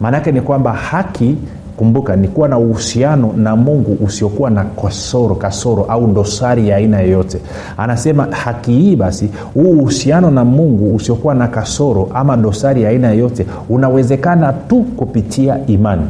Maanaake 0.00 0.32
ni 0.32 0.40
kwamba 0.40 0.72
haki 0.72 1.36
kumbuka 1.76 2.16
ni 2.16 2.28
kuwa 2.28 2.48
na 2.48 2.58
uhusiano 2.58 3.32
na 3.36 3.56
mungu 3.56 3.96
usiokuwa 4.04 4.50
na 4.50 4.64
kasoro 4.64 5.34
kasoro 5.34 5.84
au 5.84 6.06
dosari 6.06 6.68
ya 6.68 6.76
aina 6.76 7.00
yoyote. 7.00 7.38
Anasema 7.76 8.24
haki 8.30 8.72
hii 8.72 8.96
basi 8.96 9.28
huu 9.54 9.70
uhusiano 9.70 10.30
na 10.30 10.44
mungu 10.44 10.94
usiokuwa 10.94 11.34
na 11.34 11.48
kasoro 11.48 12.08
ama 12.14 12.36
dosari 12.36 12.82
ya 12.82 12.88
aina 12.90 13.10
yoyote 13.10 13.46
unawezekana 13.68 14.52
tu 14.52 14.82
kupitia 14.82 15.66
imani. 15.66 16.02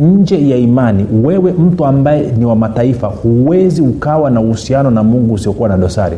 Nje 0.00 0.48
ya 0.48 0.56
imani 0.56 1.06
wewe 1.24 1.52
mtu 1.52 1.84
ambaye 1.86 2.32
ni 2.38 2.44
wa 2.44 2.56
mataifa 2.56 3.06
huwezi 3.06 3.82
ukawa 3.82 4.30
na 4.30 4.40
uhusiano 4.40 4.90
na 4.90 5.02
mungu 5.02 5.34
usiokuwa 5.34 5.68
na 5.68 5.76
dosari. 5.76 6.16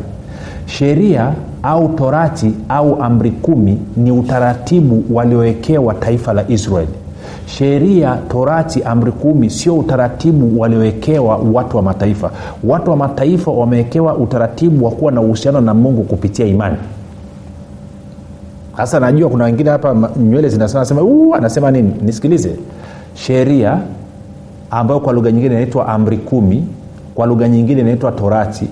Sheria 0.65 1.31
au 1.63 1.89
torati 1.89 2.53
au 2.69 3.03
amri 3.03 3.31
kumi 3.31 3.77
ni 3.97 4.11
utaratibu 4.11 5.03
waliowekewa 5.15 5.93
taifa 5.93 6.33
la 6.33 6.45
israeli 6.49 6.89
sheria 7.47 8.15
torati 8.29 8.83
amri 8.83 9.11
kumi 9.11 9.49
sio 9.49 9.75
utaratibu 9.77 10.59
waliowekewa 10.59 11.37
watu 11.53 11.77
wa 11.77 11.83
mataifa. 11.83 12.31
Watu 12.63 12.89
wa 12.91 12.97
mataifa 12.97 13.51
wamewekewa 13.51 14.15
utaratibu 14.15 14.85
wa 14.85 14.91
kuwa 14.91 15.11
na 15.11 15.21
uhusiano 15.21 15.61
na 15.61 15.73
mungu 15.73 16.03
kupitia 16.03 16.45
imani. 16.45 16.77
Sasa 18.77 18.99
najua 18.99 19.29
kuna 19.29 19.43
wengine 19.45 19.69
hapa 19.69 19.95
nywele 20.19 20.49
zinasema 20.49 20.85
anasema 21.35 21.71
nini? 21.71 21.93
Nisikilize. 22.01 22.55
Sheria 23.13 23.79
ambayo 24.71 24.99
kwa 24.99 25.13
lugha 25.13 25.31
nyingine 25.31 25.55
inaitwa 25.55 25.87
amri 25.87 26.17
kumi 26.17 26.67
kwa 27.15 27.25
lugha 27.27 27.47
nyingine 27.49 27.81
inaitwa 27.81 28.11
torati 28.11 28.67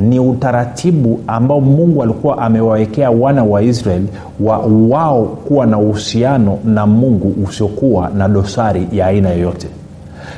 ni 0.00 0.20
utaratibu 0.20 1.20
ambao 1.26 1.60
mungu 1.60 2.02
alikuwa 2.02 2.38
amewawekea 2.38 3.10
wana 3.10 3.44
wa 3.44 3.62
israeli 3.62 4.06
wa 4.40 4.58
wao 4.88 5.24
kuwa 5.24 5.66
na 5.66 5.78
uhusiano 5.78 6.58
na 6.64 6.86
mungu 6.86 7.34
usiokuwa 7.44 8.08
na 8.08 8.28
dosari 8.28 8.88
ya 8.92 9.06
aina 9.06 9.30
yoyote. 9.30 9.66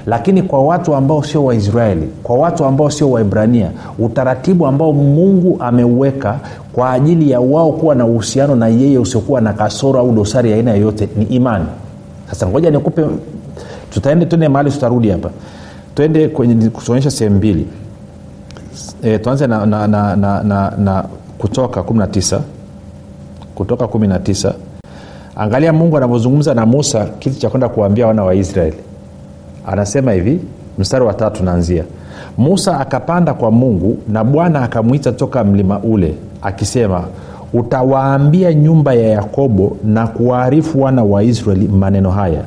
Lakini 0.07 0.43
kwa 0.43 0.63
watu 0.65 0.95
ambao 0.95 1.23
sio 1.23 1.45
waisraeli 1.45 2.09
kwa 2.23 2.37
watu 2.37 2.65
ambao 2.65 2.91
sio 2.91 3.11
waibrania 3.11 3.71
utaratibu 3.99 4.67
ambao 4.67 4.93
mungu 4.93 5.57
ameuweka 5.61 6.39
kwa 6.73 6.93
ajili 6.93 7.31
ya 7.31 7.41
wao 7.41 7.73
kuwa 7.73 7.95
na 7.95 8.07
uhusiano 8.07 8.57
na 8.57 8.69
yeye 8.69 8.99
usiokuwa 8.99 9.41
na 9.41 9.53
kasoro 9.53 10.01
au 10.01 10.13
dosari 10.13 10.51
ya 10.51 10.57
aina 10.57 10.71
yoyote 10.71 11.09
ni 11.17 11.25
imani. 11.25 11.65
Sasa 12.31 12.47
ngoja 12.47 12.71
nikupe 12.71 13.07
tutaende 13.91 14.27
tuende 14.27 14.49
mahali 14.49 14.71
tutarudi 14.71 15.09
hapa. 15.11 15.31
Twende 15.95 16.29
kwenye 16.29 16.71
kutuonyesha 16.71 17.11
sehemu 17.11 17.37
mbili 17.37 17.67
e, 19.03 19.19
tuanze 19.19 19.47
na, 19.47 19.67
na, 19.67 19.87
na, 19.89 20.17
na, 20.17 20.43
na, 20.43 20.73
na 20.79 21.05
kutoka 21.39 21.81
19 21.81 22.41
kutoka 23.55 23.85
19 23.85 24.53
angalia 25.37 25.73
mungu 25.73 25.97
anavyozungumza 25.97 26.55
na 26.55 26.67
musa 26.67 27.05
kitu 27.19 27.39
cha 27.39 27.51
kwenda 27.51 27.69
kuwaambia 27.69 28.07
wana 28.07 28.25
wa 28.25 28.35
israeli. 28.35 28.77
Anasema 29.67 30.13
hivi 30.13 30.41
mstari 30.79 31.05
wa 31.05 31.15
tatu 31.15 31.45
naanzia 31.45 31.85
musa 32.39 32.81
akapanda 32.81 33.35
kwa 33.35 33.51
mungu 33.51 33.99
na 34.09 34.25
bwana 34.25 34.63
akamwita 34.63 35.13
toka 35.13 35.45
mlima 35.45 35.79
ule 35.79 36.15
akisema 36.43 37.05
utawaambia 37.53 38.55
nyumba 38.55 38.95
ya 38.95 39.09
yakobo 39.09 39.77
na 39.85 40.07
kuwaarifu 40.07 40.83
wana 40.83 41.05
wa 41.05 41.23
israeli 41.23 41.69
maneno 41.69 42.11
haya 42.11 42.43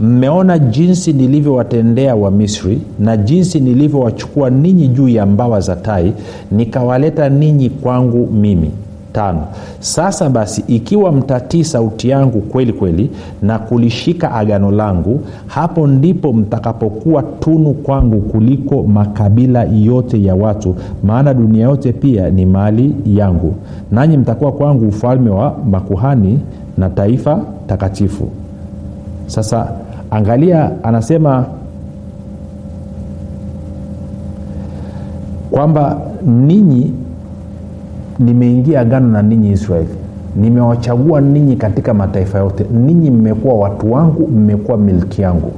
mmeona 0.00 0.58
jinsi 0.58 1.12
nilivyowatendea 1.12 2.14
wamisri 2.14 2.80
na 2.98 3.16
jinsi 3.16 3.60
nilivyowachukua 3.60 4.50
ninyi 4.50 4.88
juu 4.88 5.08
ya 5.08 5.26
mbawa 5.26 5.60
za 5.60 5.76
tai 5.76 6.12
nikawaleta 6.50 7.28
ninyi 7.28 7.70
kwangu 7.70 8.26
mimi. 8.32 8.70
Tano. 9.12 9.42
Sasa 9.80 10.28
basi 10.30 10.64
ikiwa 10.68 11.12
mtatii 11.12 11.64
sauti 11.64 12.08
yangu 12.08 12.40
kweli 12.40 12.72
kweli 12.72 13.10
na 13.42 13.58
kulishika 13.58 14.32
agano 14.32 14.70
langu 14.70 15.20
hapo 15.46 15.86
ndipo 15.86 16.32
mtakapokuwa 16.32 17.22
tunu 17.22 17.72
kwangu 17.72 18.20
kuliko 18.20 18.82
makabila 18.82 19.64
yote 19.64 20.22
ya 20.24 20.34
watu 20.34 20.76
maana 21.02 21.34
dunia 21.34 21.62
yote 21.64 21.92
pia 21.92 22.30
ni 22.30 22.46
mali 22.46 22.94
yangu. 23.06 23.54
Nanyi 23.90 24.16
mtakuwa 24.16 24.52
kwangu 24.52 24.88
ufalme 24.88 25.30
wa 25.30 25.56
makuhani 25.70 26.38
na 26.78 26.90
taifa 26.90 27.40
takatifu 27.66 28.28
sasa 29.32 29.66
angalia 30.10 30.70
anasema 30.82 31.44
kwamba 35.50 35.96
ninyi 36.26 36.92
nimeingia 38.18 38.80
agano 38.80 39.08
na 39.08 39.22
ninyi 39.22 39.50
israeli. 39.52 39.88
Nimewachagua 40.36 41.20
ninyi 41.20 41.56
katika 41.56 41.94
mataifa 41.94 42.38
yote. 42.38 42.66
Ninyi 42.86 43.10
mmekuwa 43.10 43.54
watu 43.54 43.92
wangu 43.92 44.28
mmekuwa 44.28 44.78
milki 44.78 45.22
yangu. 45.22 45.50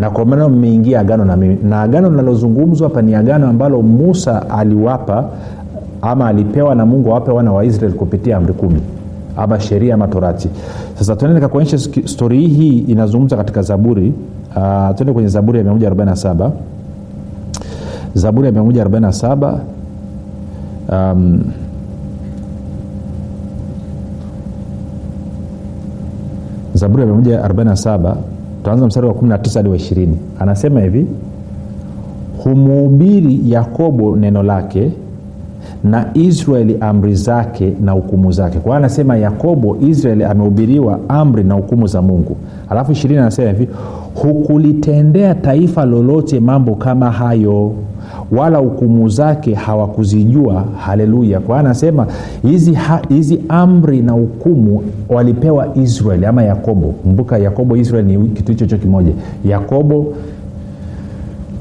Na 0.00 0.10
kwa 0.10 0.24
maana 0.24 0.48
mmeingia 0.48 1.00
agano 1.00 1.24
na 1.24 1.36
mimi. 1.36 1.58
Na 1.68 1.82
agano 1.82 2.10
linalozungumzwa 2.10 2.88
hapa 2.88 3.02
ni 3.02 3.14
agano 3.14 3.48
ambalo 3.48 3.82
musa 3.82 4.50
aliwapa 4.50 5.24
ama 6.02 6.28
alipewa 6.28 6.74
na 6.74 6.86
mungu 6.86 7.10
awape 7.10 7.30
wana 7.30 7.52
wa 7.52 7.64
israeli 7.64 7.94
kupitia 7.98 8.36
amri 8.36 8.52
kumi 8.52 8.80
ama 9.36 9.60
sheria 9.60 9.94
ama 9.94 10.08
torati 10.08 10.48
sasa 10.98 11.16
tuende 11.16 11.34
nikakuonyesha 11.34 11.78
stori 12.04 12.46
hii 12.46 12.78
inazungumza 12.78 13.36
katika 13.36 13.62
zaburi. 13.62 14.12
Uh, 14.56 14.94
tuende 14.96 15.12
kwenye 15.12 15.28
zaburi 15.28 15.58
ya 15.58 15.64
147 15.64 16.50
zaburi 18.14 18.46
ya 18.46 18.52
147 18.52 19.58
um, 20.92 21.42
zaburi 26.74 27.02
ya 27.02 27.08
147 27.48 28.14
tutaanza 28.58 28.86
mstari 28.86 29.06
wa 29.06 29.12
19 29.14 29.54
hadi 29.56 29.68
wa 29.68 29.76
20 29.76 30.08
anasema 30.38 30.80
hivi 30.80 31.06
humuhubiri 32.44 33.40
yakobo 33.50 34.16
neno 34.16 34.42
lake 34.42 34.92
na 35.84 36.06
israeli 36.14 36.76
amri 36.80 37.14
zake 37.14 37.72
na 37.80 37.92
hukumu 37.92 38.32
zake. 38.32 38.58
Kwa 38.58 38.62
hiyo 38.62 38.74
anasema 38.76 39.16
yakobo 39.16 39.76
israeli 39.80 40.24
amehubiriwa 40.24 40.98
amri 41.08 41.44
na 41.44 41.54
hukumu 41.54 41.86
za 41.86 42.02
mungu. 42.02 42.36
Alafu 42.68 42.92
ishirini 42.92 43.20
anasema 43.20 43.50
hivi 43.50 43.68
hukulitendea 44.14 45.34
taifa 45.34 45.84
lolote 45.84 46.40
mambo 46.40 46.74
kama 46.74 47.10
hayo 47.10 47.72
wala 48.32 48.58
hukumu 48.58 49.08
zake 49.08 49.54
hawakuzijua. 49.54 50.64
Haleluya. 50.78 51.40
Kwa 51.40 51.56
hiyo 51.56 51.66
anasema 51.66 52.06
hizi, 52.42 52.72
ha, 52.74 53.00
hizi 53.08 53.40
amri 53.48 54.02
na 54.02 54.12
hukumu 54.12 54.82
walipewa 55.08 55.68
israeli 55.76 56.26
ama 56.26 56.42
yakobo. 56.42 56.86
Kumbuka 56.88 57.38
yakobo 57.38 57.76
israeli 57.76 58.16
ni 58.16 58.28
kitu 58.28 58.52
hicho 58.52 58.66
cho 58.66 58.76
kimoja. 58.78 59.12
Yakobo 59.44 60.06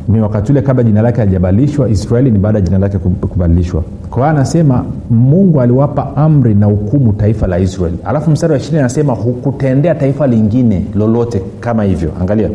ni 0.07 0.21
wakati 0.21 0.51
ule 0.51 0.61
kabla 0.61 0.83
jina 0.83 1.01
lake 1.01 1.17
halijabadilishwa 1.19 1.89
israeli 1.89 2.31
ni 2.31 2.39
baada 2.39 2.57
ya 2.59 2.65
jina 2.65 2.77
lake 2.77 2.97
kubadilishwa. 2.97 3.83
Kwa 4.09 4.17
hiyo 4.17 4.25
anasema 4.29 4.85
mungu 5.09 5.61
aliwapa 5.61 6.15
amri 6.15 6.55
na 6.55 6.65
hukumu 6.65 7.13
taifa 7.13 7.47
la 7.47 7.59
israeli 7.59 7.97
alafu 8.05 8.31
mstari 8.31 8.53
wa 8.53 8.59
ishirini 8.59 8.79
anasema 8.79 9.13
hukutendea 9.13 9.95
taifa 9.95 10.27
lingine 10.27 10.85
lolote 10.95 11.41
kama 11.59 11.83
hivyo. 11.83 12.11
Angalia 12.21 12.49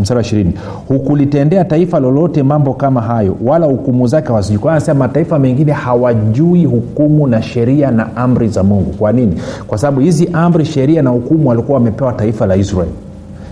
mstari 0.00 0.16
wa 0.18 0.22
ishirini. 0.22 0.52
Hukulitendea 0.88 1.64
taifa 1.64 2.00
lolote 2.00 2.42
mambo 2.42 2.74
kama 2.74 3.00
hayo 3.00 3.36
wala 3.44 3.66
hukumu 3.66 4.06
zake 4.06 4.28
hawazijui. 4.28 4.58
Kwa 4.58 4.72
anasema 4.72 4.98
mataifa 4.98 5.38
mengine 5.38 5.72
hawajui 5.72 6.64
hukumu 6.64 7.26
na 7.26 7.42
sheria 7.42 7.90
na 7.90 8.16
amri 8.16 8.48
za 8.48 8.62
mungu. 8.62 8.90
Kwa 8.90 9.12
nini? 9.12 9.36
Kwa 9.66 9.78
sababu 9.78 10.00
hizi 10.00 10.28
amri 10.32 10.64
sheria 10.64 11.02
na 11.02 11.10
hukumu 11.10 11.48
walikuwa 11.48 11.78
wamepewa 11.78 12.12
taifa 12.12 12.46
la 12.46 12.56
israeli 12.56 12.90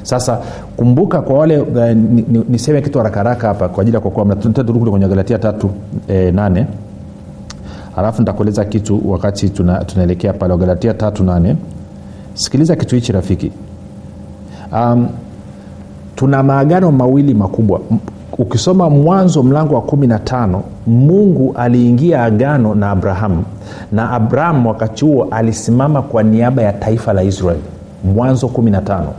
sasa 0.02 0.38
kumbuka 0.76 1.21
kwa 1.23 1.38
wale 1.38 1.59
uh, 1.59 1.66
niseme 2.49 2.78
ni, 2.78 2.80
ni 2.80 2.82
kitu 2.82 2.99
harakaraka 2.99 3.49
hapa 3.49 3.68
kwa 3.68 3.82
ajili 3.82 3.94
ya 3.94 4.00
kuokoa 4.00 4.37
turudi 4.37 4.90
kwenye 4.90 5.09
galatia 5.09 5.38
tatu 5.38 5.71
eh, 6.09 6.35
nane. 6.35 6.66
Alafu 7.97 8.23
nitakueleza 8.23 8.64
kitu 8.64 9.00
wakati 9.11 9.49
tuna, 9.50 9.85
tunaelekea 9.85 10.32
pale. 10.32 10.52
Wagalatia 10.52 10.94
tatu 10.94 11.25
nane. 11.25 11.56
Sikiliza 12.35 12.76
kitu 12.76 12.94
hichi 12.94 13.12
rafiki. 13.12 13.52
Um, 14.73 15.09
tuna 16.16 16.42
maagano 16.42 16.92
mawili 16.92 17.35
makubwa. 17.35 17.80
Ukisoma 18.38 18.90
mwanzo 18.90 19.42
mlango 19.42 19.75
wa 19.75 19.80
kumi 19.82 20.06
na 20.06 20.18
tano 20.18 20.62
mungu 20.87 21.54
aliingia 21.56 22.25
agano 22.25 22.75
na 22.75 22.90
abrahamu. 22.90 23.44
Na 23.92 24.11
abrahamu 24.11 24.68
wakati 24.68 25.04
huo 25.04 25.28
alisimama 25.30 26.02
kwa 26.02 26.23
niaba 26.23 26.62
ya 26.62 26.73
taifa 26.73 27.12
la 27.12 27.23
israeli. 27.23 27.62
Mwanzo 28.14 28.49
kumi 28.49 28.71
na 28.71 28.80
tano 28.80 29.12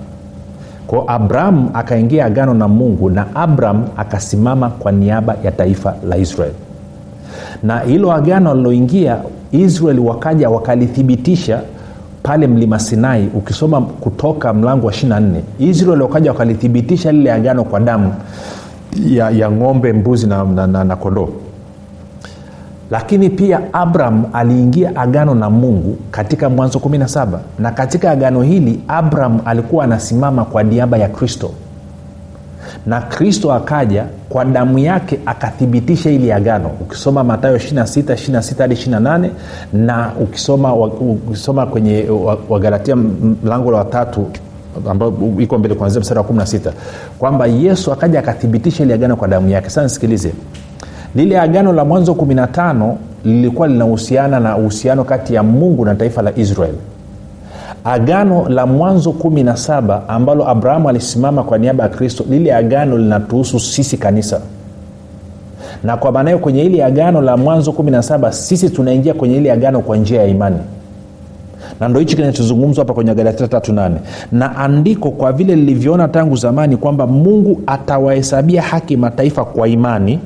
kwao 0.94 1.06
abraham 1.08 1.70
akaingia 1.74 2.26
agano 2.26 2.54
na 2.54 2.68
mungu 2.68 3.10
na 3.10 3.36
abraham 3.36 3.86
akasimama 3.98 4.70
kwa 4.70 4.92
niaba 4.92 5.36
ya 5.44 5.52
taifa 5.52 5.96
la 6.10 6.18
israeli 6.18 6.56
na 7.64 7.80
hilo 7.80 8.12
agano 8.14 8.52
aliloingia 8.52 9.18
israeli 9.52 10.00
wakaja 10.00 10.50
wakalithibitisha 10.50 11.62
pale 12.24 12.48
mlima 12.48 12.80
sinai 12.80 13.30
ukisoma 13.34 13.82
kutoka 13.82 14.54
mlango 14.54 14.88
wa 14.88 14.94
24 14.94 15.24
israeli 15.60 16.02
wakaja 16.02 16.32
wakalithibitisha 16.32 17.12
lile 17.12 17.32
agano 17.32 17.64
kwa 17.64 17.80
damu 17.80 18.14
ya, 19.06 19.30
ya 19.30 19.52
ng'ombe 19.52 19.94
mbuzi 19.94 20.28
na, 20.28 20.44
na, 20.44 20.68
na, 20.68 20.84
na 20.84 20.96
kondoo 20.96 21.30
lakini 22.92 23.30
pia 23.30 23.74
abraham 23.74 24.26
aliingia 24.34 24.96
agano 24.96 25.36
na 25.36 25.50
mungu 25.50 25.98
katika 26.12 26.50
mwanzo 26.50 26.80
17 26.80 27.28
na 27.60 27.72
katika 27.72 28.12
agano 28.12 28.42
hili 28.42 28.80
abraham 28.88 29.40
alikuwa 29.46 29.84
anasimama 29.84 30.46
kwa 30.46 30.64
niaba 30.64 30.98
ya 30.98 31.08
kristo. 31.10 31.52
Na 32.86 33.02
kristo 33.02 33.54
akaja 33.54 34.06
kwa 34.30 34.46
damu 34.46 34.80
yake 34.80 35.20
akathibitisha 35.26 36.10
ili 36.12 36.32
agano. 36.32 36.72
Ukisoma 36.82 37.24
matayo 37.24 37.58
26 37.58 38.02
26 38.14 38.58
hadi 38.62 38.76
28 38.76 39.30
na 39.74 40.12
ukisoma, 40.22 40.74
ukisoma 40.76 41.66
kwenye 41.66 42.06
wagalatia 42.50 42.96
mlango 43.44 43.72
la 43.72 43.78
watatu 43.78 44.28
ambao 44.90 45.14
iko 45.40 45.58
mbele 45.58 45.76
kuanzia 45.76 46.02
mstari 46.02 46.20
wa 46.20 46.26
16 46.26 46.72
kwamba 47.20 47.48
yesu 47.48 47.92
akaja 47.94 48.20
akathibitisha 48.20 48.84
ili 48.84 48.94
agano 48.94 49.16
kwa 49.16 49.28
damu 49.28 49.50
yake. 49.50 49.70
Sasa 49.70 49.84
nisikilize 49.84 50.34
lile 51.16 51.40
agano 51.40 51.74
la 51.74 51.86
mwanzo 51.86 52.12
15 52.12 52.94
lilikuwa 53.26 53.68
linahusiana 53.68 54.40
na 54.40 54.58
uhusiano 54.58 55.04
kati 55.04 55.34
ya 55.34 55.44
mungu 55.44 55.86
na 55.86 55.96
taifa 55.96 56.22
la 56.22 56.32
israel. 56.38 56.74
Agano 57.84 58.50
la 58.50 58.66
mwanzo 58.66 59.10
17 59.10 60.00
ambalo 60.08 60.50
abrahamu 60.50 60.90
alisimama 60.90 61.44
kwa 61.44 61.58
niaba 61.58 61.84
ya 61.84 61.90
kristo 61.90 62.26
lile 62.30 62.54
agano 62.56 62.98
linatuhusu 62.98 63.60
sisi 63.60 63.98
kanisa. 63.98 64.42
Na 65.84 65.98
kwa 65.98 66.12
maanayo 66.12 66.40
kwenye 66.40 66.64
hili 66.64 66.82
agano 66.82 67.22
la 67.22 67.38
mwanzo 67.38 67.72
17 67.72 68.32
sisi 68.32 68.70
tunaingia 68.70 69.14
kwenye 69.14 69.38
ili 69.38 69.50
agano 69.50 69.80
kwa 69.82 69.98
njia 69.98 70.22
ya 70.22 70.28
imani. 70.28 70.58
Na 71.80 71.88
ndo 71.88 72.00
hichi 72.00 72.16
kinachozungumzwa 72.16 72.82
hapa 72.84 72.94
kwenye 72.94 73.16
galatia 73.16 73.48
tatu 73.48 73.74
nane. 73.74 73.96
Na 74.32 74.56
andiko 74.58 75.12
kwa 75.12 75.32
vile 75.32 75.56
lilivyoona 75.56 76.08
tangu 76.08 76.36
zamani 76.36 76.78
kwamba 76.78 77.08
mungu 77.08 77.62
atawahesabia 77.68 78.62
haki 78.62 78.98
mataifa 78.98 79.46
kwa 79.46 79.68
imani 79.68 80.20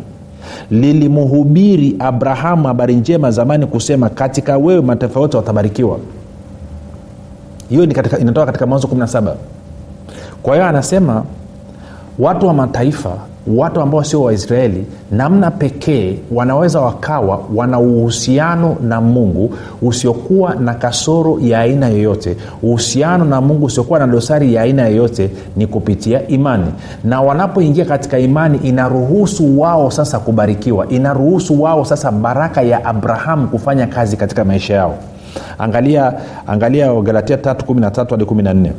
lilimhubiri 0.72 1.96
abrahamu 2.00 2.68
habari 2.68 2.96
njema 2.96 3.32
zamani 3.32 3.66
kusema 3.66 4.10
katika 4.10 4.58
wewe 4.58 4.82
mataifa 4.82 5.20
yote 5.20 5.38
watabarikiwa. 5.38 6.00
Hiyo 7.70 7.84
inatoka 8.20 8.46
katika 8.46 8.66
mwanzo 8.66 8.88
17 8.88 9.34
kwa 10.44 10.54
hiyo 10.56 10.66
anasema 10.68 11.24
watu 12.20 12.48
wa 12.48 12.54
mataifa 12.54 13.18
watu 13.56 13.82
ambao 13.82 14.04
sio 14.04 14.22
waisraeli 14.24 14.86
namna 15.12 15.52
pekee 15.52 16.18
wanaweza 16.32 16.82
wakawa 16.82 17.44
wana 17.56 17.80
uhusiano 17.80 18.76
na 18.82 19.02
mungu 19.02 19.54
usiokuwa 19.82 20.56
na 20.56 20.74
kasoro 20.74 21.40
ya 21.42 21.60
aina 21.60 21.88
yoyote. 21.88 22.38
Uhusiano 22.64 23.26
na 23.26 23.42
mungu 23.42 23.66
usiokuwa 23.66 24.00
na 24.00 24.08
dosari 24.08 24.54
ya 24.54 24.62
aina 24.62 24.88
yoyote 24.88 25.30
ni 25.56 25.68
kupitia 25.68 26.28
imani. 26.28 26.72
Na 27.04 27.22
wanapoingia 27.22 27.86
katika 27.86 28.20
imani 28.20 28.58
inaruhusu 28.64 29.60
wao 29.60 29.92
sasa 29.92 30.20
kubarikiwa. 30.20 30.90
Inaruhusu 30.90 31.62
wao 31.62 31.86
sasa 31.86 32.12
baraka 32.12 32.62
ya 32.62 32.86
abrahamu 32.86 33.48
kufanya 33.48 33.88
kazi 33.88 34.18
katika 34.18 34.46
maisha 34.46 34.74
yao. 34.74 34.98
Angalia 35.60 36.14
angalia 36.48 37.02
galatia 37.02 37.36
3 37.36 38.10
hadi 38.10 38.24
14 38.24 38.72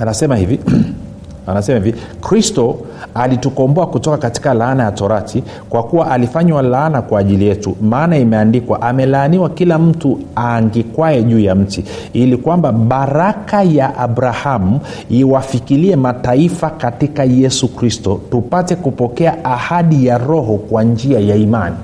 anasema 0.00 0.36
hivi 0.36 0.60
anasema 1.46 1.84
hivi 1.84 2.00
kristo 2.20 2.78
alitukomboa 3.14 3.86
kutoka 3.86 4.16
katika 4.16 4.54
laana 4.54 4.82
ya 4.82 4.92
torati 4.92 5.44
kwa 5.68 5.82
kuwa 5.82 6.10
alifanywa 6.10 6.62
laana 6.62 7.02
kwa 7.02 7.20
ajili 7.20 7.46
yetu. 7.46 7.76
Maana 7.82 8.18
imeandikwa 8.18 8.82
amelaaniwa 8.82 9.50
kila 9.50 9.78
mtu 9.78 10.18
aangikwaye 10.36 11.22
juu 11.22 11.38
ya 11.38 11.54
mti 11.54 11.84
ili 12.12 12.36
kwamba 12.36 12.72
baraka 12.72 13.62
ya 13.62 13.96
abrahamu 13.98 14.80
iwafikilie 15.10 15.96
mataifa 15.96 16.70
katika 16.70 17.24
yesu 17.24 17.68
kristo 17.68 18.20
tupate 18.30 18.76
kupokea 18.76 19.44
ahadi 19.44 20.06
ya 20.06 20.18
roho 20.18 20.54
kwa 20.56 20.82
njia 20.84 21.20
ya 21.20 21.36
imani 21.36 21.76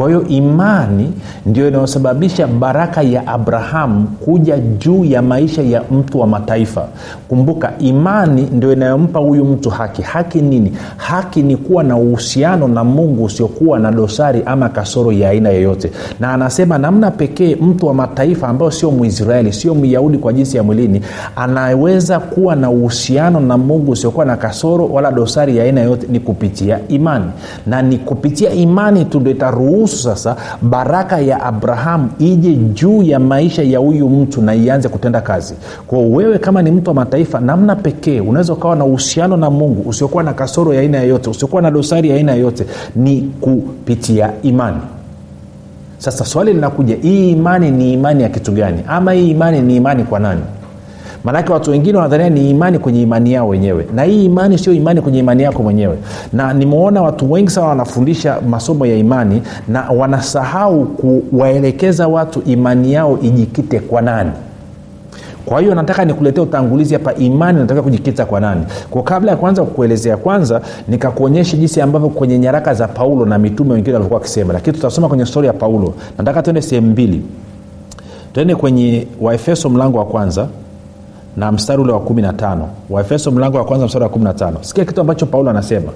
kwa 0.00 0.08
hiyo 0.08 0.24
imani 0.28 1.12
ndio 1.46 1.68
inayosababisha 1.68 2.46
baraka 2.46 3.02
ya 3.02 3.26
abrahamu 3.26 4.06
kuja 4.24 4.58
juu 4.58 5.04
ya 5.04 5.22
maisha 5.22 5.62
ya 5.62 5.82
mtu 5.90 6.20
wa 6.20 6.26
mataifa. 6.26 6.88
Kumbuka 7.28 7.72
imani 7.78 8.48
ndio 8.52 8.72
inayompa 8.72 9.18
huyu 9.18 9.44
mtu 9.44 9.70
haki. 9.70 10.02
Haki 10.02 10.40
nini? 10.40 10.72
Haki 10.96 11.42
ni 11.42 11.56
kuwa 11.56 11.82
na 11.84 11.96
uhusiano 11.96 12.68
na 12.68 12.84
mungu 12.84 13.24
usiokuwa 13.24 13.78
na 13.78 13.92
dosari 13.92 14.42
ama 14.46 14.68
kasoro 14.68 15.12
ya 15.12 15.30
aina 15.30 15.48
yoyote. 15.50 15.90
Na 16.20 16.32
anasema 16.32 16.78
namna 16.78 17.10
pekee 17.10 17.54
mtu 17.54 17.86
wa 17.86 17.94
mataifa 17.94 18.48
ambayo 18.48 18.70
sio 18.70 18.90
mwisraeli 18.90 19.52
sio 19.52 19.74
myahudi 19.74 20.18
kwa 20.18 20.32
jinsi 20.32 20.56
ya 20.56 20.62
mwilini 20.62 21.00
anaweza 21.36 22.20
kuwa 22.20 22.56
na 22.56 22.70
uhusiano 22.70 23.40
na 23.40 23.58
mungu 23.58 23.92
usiokuwa 23.92 24.24
na 24.24 24.36
kasoro 24.36 24.86
wala 24.86 25.10
dosari 25.12 25.56
ya 25.56 25.64
aina 25.64 25.80
yoyote 25.80 26.06
ni 26.10 26.20
kupitia 26.20 26.78
imani. 26.88 27.26
Na 27.66 27.82
ni 27.82 27.98
kupitia 27.98 28.50
imani 28.52 29.04
tu 29.04 29.20
ndo 29.20 29.30
itaruhusu 29.30 29.89
sasa 29.96 30.36
baraka 30.62 31.18
ya 31.20 31.42
abrahamu 31.42 32.10
ije 32.18 32.54
juu 32.54 33.02
ya 33.02 33.18
maisha 33.18 33.62
ya 33.62 33.78
huyu 33.78 34.08
mtu 34.08 34.42
na 34.42 34.54
ianze 34.54 34.88
kutenda 34.88 35.20
kazi. 35.20 35.54
Kwao 35.86 36.10
wewe 36.10 36.38
kama 36.38 36.62
ni 36.62 36.70
mtu 36.70 36.90
wa 36.90 36.94
mataifa 36.94 37.40
namna 37.40 37.76
pekee 37.76 38.20
unaweza 38.20 38.52
ukawa 38.52 38.76
na 38.76 38.84
uhusiano 38.84 39.36
na 39.36 39.50
mungu 39.50 39.88
usiokuwa 39.88 40.22
na 40.22 40.32
kasoro 40.32 40.74
ya 40.74 40.80
aina 40.80 40.98
yoyote 41.00 41.30
usiokuwa 41.30 41.62
na 41.62 41.70
dosari 41.70 42.08
ya 42.10 42.16
aina 42.16 42.32
yoyote 42.34 42.66
ni 42.96 43.20
kupitia 43.40 44.32
imani. 44.42 44.80
Sasa 45.98 46.24
swali 46.24 46.52
linakuja 46.52 46.96
hii 47.02 47.30
imani 47.30 47.70
ni 47.70 47.92
imani 47.92 48.22
ya 48.22 48.28
kitu 48.28 48.52
gani? 48.52 48.82
Ama 48.88 49.12
hii 49.12 49.30
imani 49.30 49.60
ni 49.60 49.76
imani 49.76 50.04
kwa 50.04 50.18
nani 50.20 50.40
maanake 51.24 51.52
watu 51.52 51.70
wengine 51.70 51.98
wanadhania 51.98 52.30
ni 52.30 52.50
imani 52.50 52.78
kwenye 52.78 53.02
imani 53.02 53.32
yao 53.32 53.48
wenyewe. 53.48 53.86
Na 53.94 54.02
hii 54.02 54.24
imani 54.24 54.58
sio 54.58 54.72
imani 54.72 55.00
kwenye 55.00 55.18
imani 55.18 55.42
yako 55.42 55.62
mwenyewe. 55.62 55.96
Na 56.32 56.52
nimeona 56.54 57.02
watu 57.02 57.32
wengi 57.32 57.50
sana 57.50 57.66
wanafundisha 57.66 58.40
masomo 58.48 58.86
ya 58.86 58.96
imani 58.96 59.42
na 59.68 59.90
wanasahau 59.90 60.84
kuwaelekeza 60.86 62.08
watu 62.08 62.42
imani 62.46 62.92
yao 62.92 63.18
ijikite 63.22 63.80
kwa 63.80 64.02
nani. 64.02 64.30
Kwa 65.46 65.60
hiyo 65.60 65.74
nataka 65.74 66.04
nikuletea 66.04 66.42
utangulizi 66.42 66.94
hapa 66.94 67.14
imani 67.14 67.58
nataka 67.58 67.82
kujikita 67.82 68.26
kwa 68.26 68.40
nani. 68.40 68.64
Kwa 68.90 69.02
kabla 69.02 69.30
ya 69.30 69.36
kwanza 69.36 69.62
kukuelezea 69.64 70.16
kwanza 70.16 70.60
nikakuonyesha 70.88 71.56
jinsi 71.56 71.80
ambavyo 71.80 72.08
kwenye 72.08 72.38
nyaraka 72.38 72.74
za 72.74 72.88
paulo 72.88 73.26
na 73.26 73.38
mitume 73.38 73.72
wengine 73.72 73.92
walivyokuwa 73.92 74.20
wakisema. 74.20 74.52
Lakini 74.52 74.76
tutasoma 74.76 75.08
kwenye 75.08 75.26
stori 75.26 75.46
ya 75.46 75.52
paulo. 75.52 75.94
Nataka 76.18 76.42
tuende 76.42 76.62
sehemu 76.62 76.86
mbili. 76.90 77.22
Tuende 78.32 78.54
kwenye 78.54 79.06
waefeso 79.20 79.68
mlango 79.70 79.98
wa 79.98 80.04
kwanza 80.04 80.46
na 81.36 81.52
mstari 81.52 81.82
ule 81.82 81.92
wa 81.92 81.98
15 82.00 82.58
waefeso 82.90 83.30
mlango 83.30 83.56
wa 83.58 83.64
kwanza 83.64 83.86
mstari 83.86 84.04
wa 84.04 84.10
15 84.10 84.52
sikia 84.60 84.84
kitu 84.84 85.00
ambacho 85.00 85.26
paulo 85.26 85.50
anasema. 85.50 85.92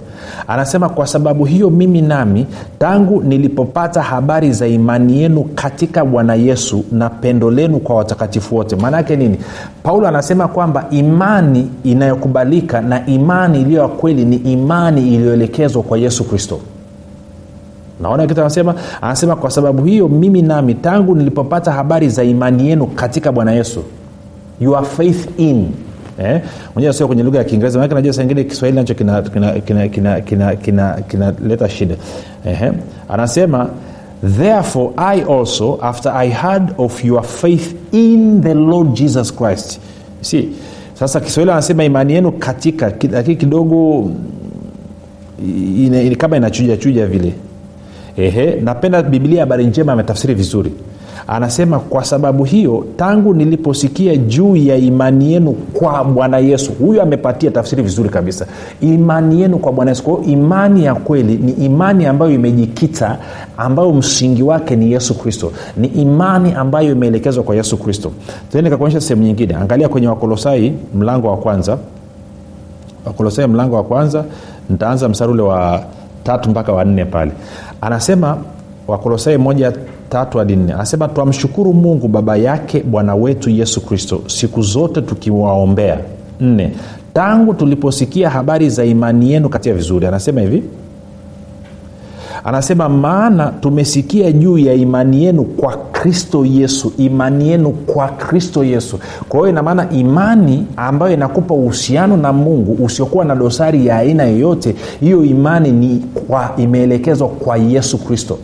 Anasema 0.48 0.88
kwa 0.88 1.06
sababu 1.06 1.44
hiyo 1.44 1.70
mimi 1.70 2.02
nami 2.02 2.46
tangu 2.78 3.22
nilipopata 3.22 4.02
habari 4.02 4.52
za 4.52 4.66
imani 4.66 5.22
yenu 5.22 5.44
katika 5.54 6.04
bwana 6.04 6.34
yesu 6.34 6.84
na 6.92 7.10
pendo 7.10 7.50
lenu 7.50 7.78
kwa 7.78 7.96
watakatifu 7.96 8.56
wote. 8.56 8.76
Maana 8.76 8.96
yake 8.96 9.16
nini? 9.16 9.38
Paulo 9.82 10.08
anasema 10.08 10.48
kwamba 10.48 10.86
imani 10.90 11.70
inayokubalika 11.84 12.80
na 12.80 13.06
imani 13.06 13.60
iliyo 13.60 13.82
ya 13.82 13.88
kweli 13.88 14.24
ni 14.24 14.36
imani 14.36 15.14
iliyoelekezwa 15.14 15.82
kwa 15.82 15.98
yesu 15.98 16.24
kristo. 16.24 16.60
Naona 18.00 18.26
kitu 18.26 18.40
anasema? 18.40 18.74
Anasema 19.00 19.36
kwa 19.36 19.50
sababu 19.50 19.84
hiyo 19.84 20.08
mimi 20.08 20.42
nami 20.42 20.74
tangu 20.74 21.14
nilipopata 21.14 21.72
habari 21.72 22.08
za 22.08 22.24
imani 22.24 22.68
yenu 22.68 22.86
katika 22.86 23.32
bwana 23.32 23.52
yesu 23.52 23.82
your 24.60 24.84
faith 24.84 25.40
in 25.40 25.68
eh? 26.18 26.40
sio 26.92 27.06
kwenye 27.06 27.22
lugha 27.22 27.38
ya 27.38 27.44
kiingereza 27.44 27.78
manake 27.78 27.94
najua 27.94 28.12
saingine 28.12 28.44
kiswahili 28.44 28.80
nacho 28.80 28.94
kinaleta 28.94 29.30
kina, 29.30 29.60
kina, 29.60 29.88
kina, 29.88 30.20
kina, 30.20 30.56
kina, 31.02 31.32
kina 31.32 31.68
shida. 31.68 31.94
Eh? 32.46 32.72
anasema 33.08 33.70
therefore 34.36 34.90
i 34.96 35.20
also 35.22 35.78
after 35.82 36.12
i 36.16 36.28
heard 36.28 36.72
of 36.78 37.04
your 37.04 37.22
faith 37.22 37.74
in 37.92 38.42
the 38.42 38.54
lord 38.54 38.94
jesus 38.94 39.34
christ. 39.36 39.80
See 40.20 40.48
sasa 40.94 41.20
kiswahili 41.20 41.52
anasema 41.52 41.84
imani 41.84 42.12
yenu 42.12 42.32
katika 42.32 42.92
lakini 43.12 43.36
kidogo 43.36 44.10
ina, 45.76 46.02
ina, 46.02 46.16
kama 46.16 46.36
inachujachuja 46.36 47.06
vile. 47.06 47.32
Ehe. 48.16 48.60
Napenda 48.60 49.02
biblia 49.02 49.40
habari 49.40 49.66
njema 49.66 49.92
ametafsiri 49.92 50.34
vizuri 50.34 50.72
anasema 51.28 51.78
kwa 51.78 52.04
sababu 52.04 52.44
hiyo 52.44 52.84
tangu 52.96 53.34
niliposikia 53.34 54.16
juu 54.16 54.56
ya 54.56 54.76
imani 54.76 55.32
yenu 55.32 55.52
kwa 55.52 56.04
bwana 56.04 56.38
yesu. 56.38 56.72
Huyu 56.72 57.02
amepatia 57.02 57.50
tafsiri 57.50 57.82
vizuri 57.82 58.08
kabisa. 58.08 58.46
Imani 58.80 59.42
yenu 59.42 59.58
kwa 59.58 59.72
bwana 59.72 59.90
yesu. 59.90 60.02
Kwao 60.02 60.22
imani 60.22 60.84
ya 60.84 60.94
kweli 60.94 61.34
ni 61.36 61.52
imani 61.52 62.06
ambayo 62.06 62.30
imejikita 62.32 63.18
ambayo 63.56 63.92
msingi 63.92 64.42
wake 64.42 64.76
ni 64.76 64.92
yesu 64.92 65.18
kristo. 65.18 65.52
Ni 65.76 65.88
imani 65.88 66.52
ambayo 66.52 66.92
imeelekezwa 66.92 67.44
kwa 67.44 67.56
yesu 67.56 67.76
kristo. 67.76 68.12
Tuende 68.52 68.70
kakuonyesha 68.70 69.00
sehemu 69.00 69.22
nyingine. 69.26 69.54
Angalia 69.54 69.88
kwenye 69.88 70.08
wakolosai 70.08 70.72
mlango 70.94 71.28
wa 71.28 71.36
kwanza. 71.36 71.78
Wakolosai 73.06 73.46
mlango 73.46 73.76
wa 73.76 73.84
kwanza. 73.84 74.24
Nitaanza 74.70 75.08
msari 75.08 75.32
ule 75.32 75.42
wa 75.42 75.82
tatu 76.24 76.50
mpaka 76.50 76.72
wanne 76.72 77.04
pale. 77.04 77.32
Anasema 77.80 78.36
wakolosai 78.88 79.38
moja 79.38 79.72
tatu 80.14 80.38
hadi 80.38 80.56
nne. 80.56 80.72
Anasema 80.72 81.08
twamshukuru 81.08 81.72
mungu 81.72 82.08
baba 82.08 82.36
yake 82.36 82.80
bwana 82.82 83.14
wetu 83.14 83.50
yesu 83.50 83.80
kristo 83.80 84.20
siku 84.26 84.62
zote 84.62 85.02
tukiwaombea. 85.02 85.98
Nne 86.40 86.70
tangu 87.14 87.54
tuliposikia 87.54 88.30
habari 88.30 88.70
za 88.70 88.84
imani 88.84 89.32
yenu 89.32 89.48
katika 89.48 89.74
vizuri. 89.74 90.06
Anasema 90.06 90.40
hivi. 90.40 90.62
Anasema 92.44 92.88
maana 92.88 93.52
tumesikia 93.60 94.32
juu 94.32 94.58
ya 94.58 94.74
imani 94.74 95.24
yenu 95.24 95.44
kwa 95.44 95.76
kristo 95.76 96.44
yesu 96.44 96.92
imani 96.98 97.48
yenu 97.48 97.70
kwa 97.70 98.08
kristo 98.08 98.64
yesu. 98.64 98.98
Kwa 99.28 99.40
hiyo 99.40 99.50
inamaana 99.50 99.90
imani 99.90 100.66
ambayo 100.76 101.12
inakupa 101.14 101.54
uhusiano 101.54 102.16
na 102.16 102.32
mungu 102.32 102.84
usiokuwa 102.84 103.24
na 103.24 103.34
dosari 103.34 103.86
ya 103.86 103.96
aina 103.98 104.24
yoyote 104.24 104.74
hiyo 105.00 105.24
imani 105.24 105.72
ni 105.72 106.04
kwa 106.28 106.52
imeelekezwa 106.56 107.28
kwa 107.28 107.56
yesu 107.56 107.98
kristo 107.98 108.38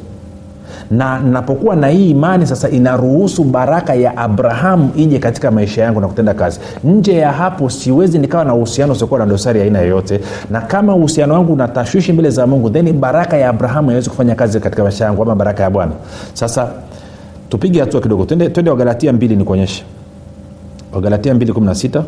na 0.90 1.20
napokuwa 1.20 1.76
na 1.76 1.88
hii 1.88 2.10
imani 2.10 2.46
sasa 2.46 2.68
inaruhusu 2.68 3.44
baraka 3.44 3.94
ya 3.94 4.16
abrahamu 4.16 4.90
ije 4.96 5.18
katika 5.18 5.50
maisha 5.50 5.82
yangu 5.82 6.00
na 6.00 6.08
kutenda 6.08 6.34
kazi. 6.34 6.60
Nje 6.84 7.14
ya 7.16 7.32
hapo 7.32 7.70
siwezi 7.70 8.18
nikawa 8.18 8.44
na 8.44 8.54
uhusiano 8.54 8.92
usiokuwa 8.92 9.20
na 9.20 9.26
dosari 9.26 9.60
aina 9.60 9.80
yoyote. 9.80 10.20
Na 10.50 10.60
kama 10.60 10.94
uhusiano 10.94 11.34
wangu 11.34 11.52
unatashwishi 11.52 12.12
mbele 12.12 12.30
za 12.30 12.46
mungu 12.46 12.70
then 12.70 12.92
baraka 12.92 13.36
ya 13.36 13.48
abrahamu 13.48 13.88
haiwezi 13.88 14.10
kufanya 14.10 14.34
kazi 14.34 14.60
katika 14.60 14.82
maisha 14.82 15.04
yangu 15.04 15.22
ama 15.22 15.34
baraka 15.34 15.62
ya 15.62 15.70
bwana. 15.70 15.92
Sasa 16.34 16.68
tupige 17.48 17.80
hatua 17.80 18.00
kidogo. 18.00 18.24
Twende, 18.24 18.70
wagalatia 18.70 19.12
mbili 19.12 19.36
ni 19.36 19.44
kuonyesha 19.44 19.84
wagalatia 20.92 21.34
216 21.34 22.02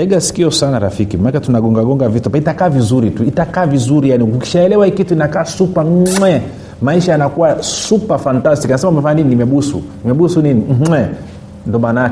tega 0.00 0.20
sikio 0.20 0.50
sana 0.50 0.78
rafiki. 0.78 1.16
Maake 1.16 1.40
tunagongagonga 1.40 2.08
vitu 2.08 2.36
itakaa 2.36 2.68
vizuri 2.68 3.10
tu. 3.10 3.24
Itakaa 3.24 3.66
vizuri 3.66 4.10
yani 4.10 4.24
ukishaelewa 4.24 4.90
kitu 4.90 5.14
inakaa 5.14 5.44
supa 5.44 5.84
mwe. 5.84 6.42
Maisha 6.82 7.12
yanakuwa 7.12 7.62
super 7.62 8.18
fantastic. 8.18 8.70
Anasema 8.70 8.92
umefanya 8.92 9.14
nini? 9.14 9.28
Nimebusu. 9.28 9.82
Nimebusu 10.04 10.42
nini? 10.42 10.64
Mwe. 10.88 11.08
Ndo 11.66 11.78
maana 11.78 12.10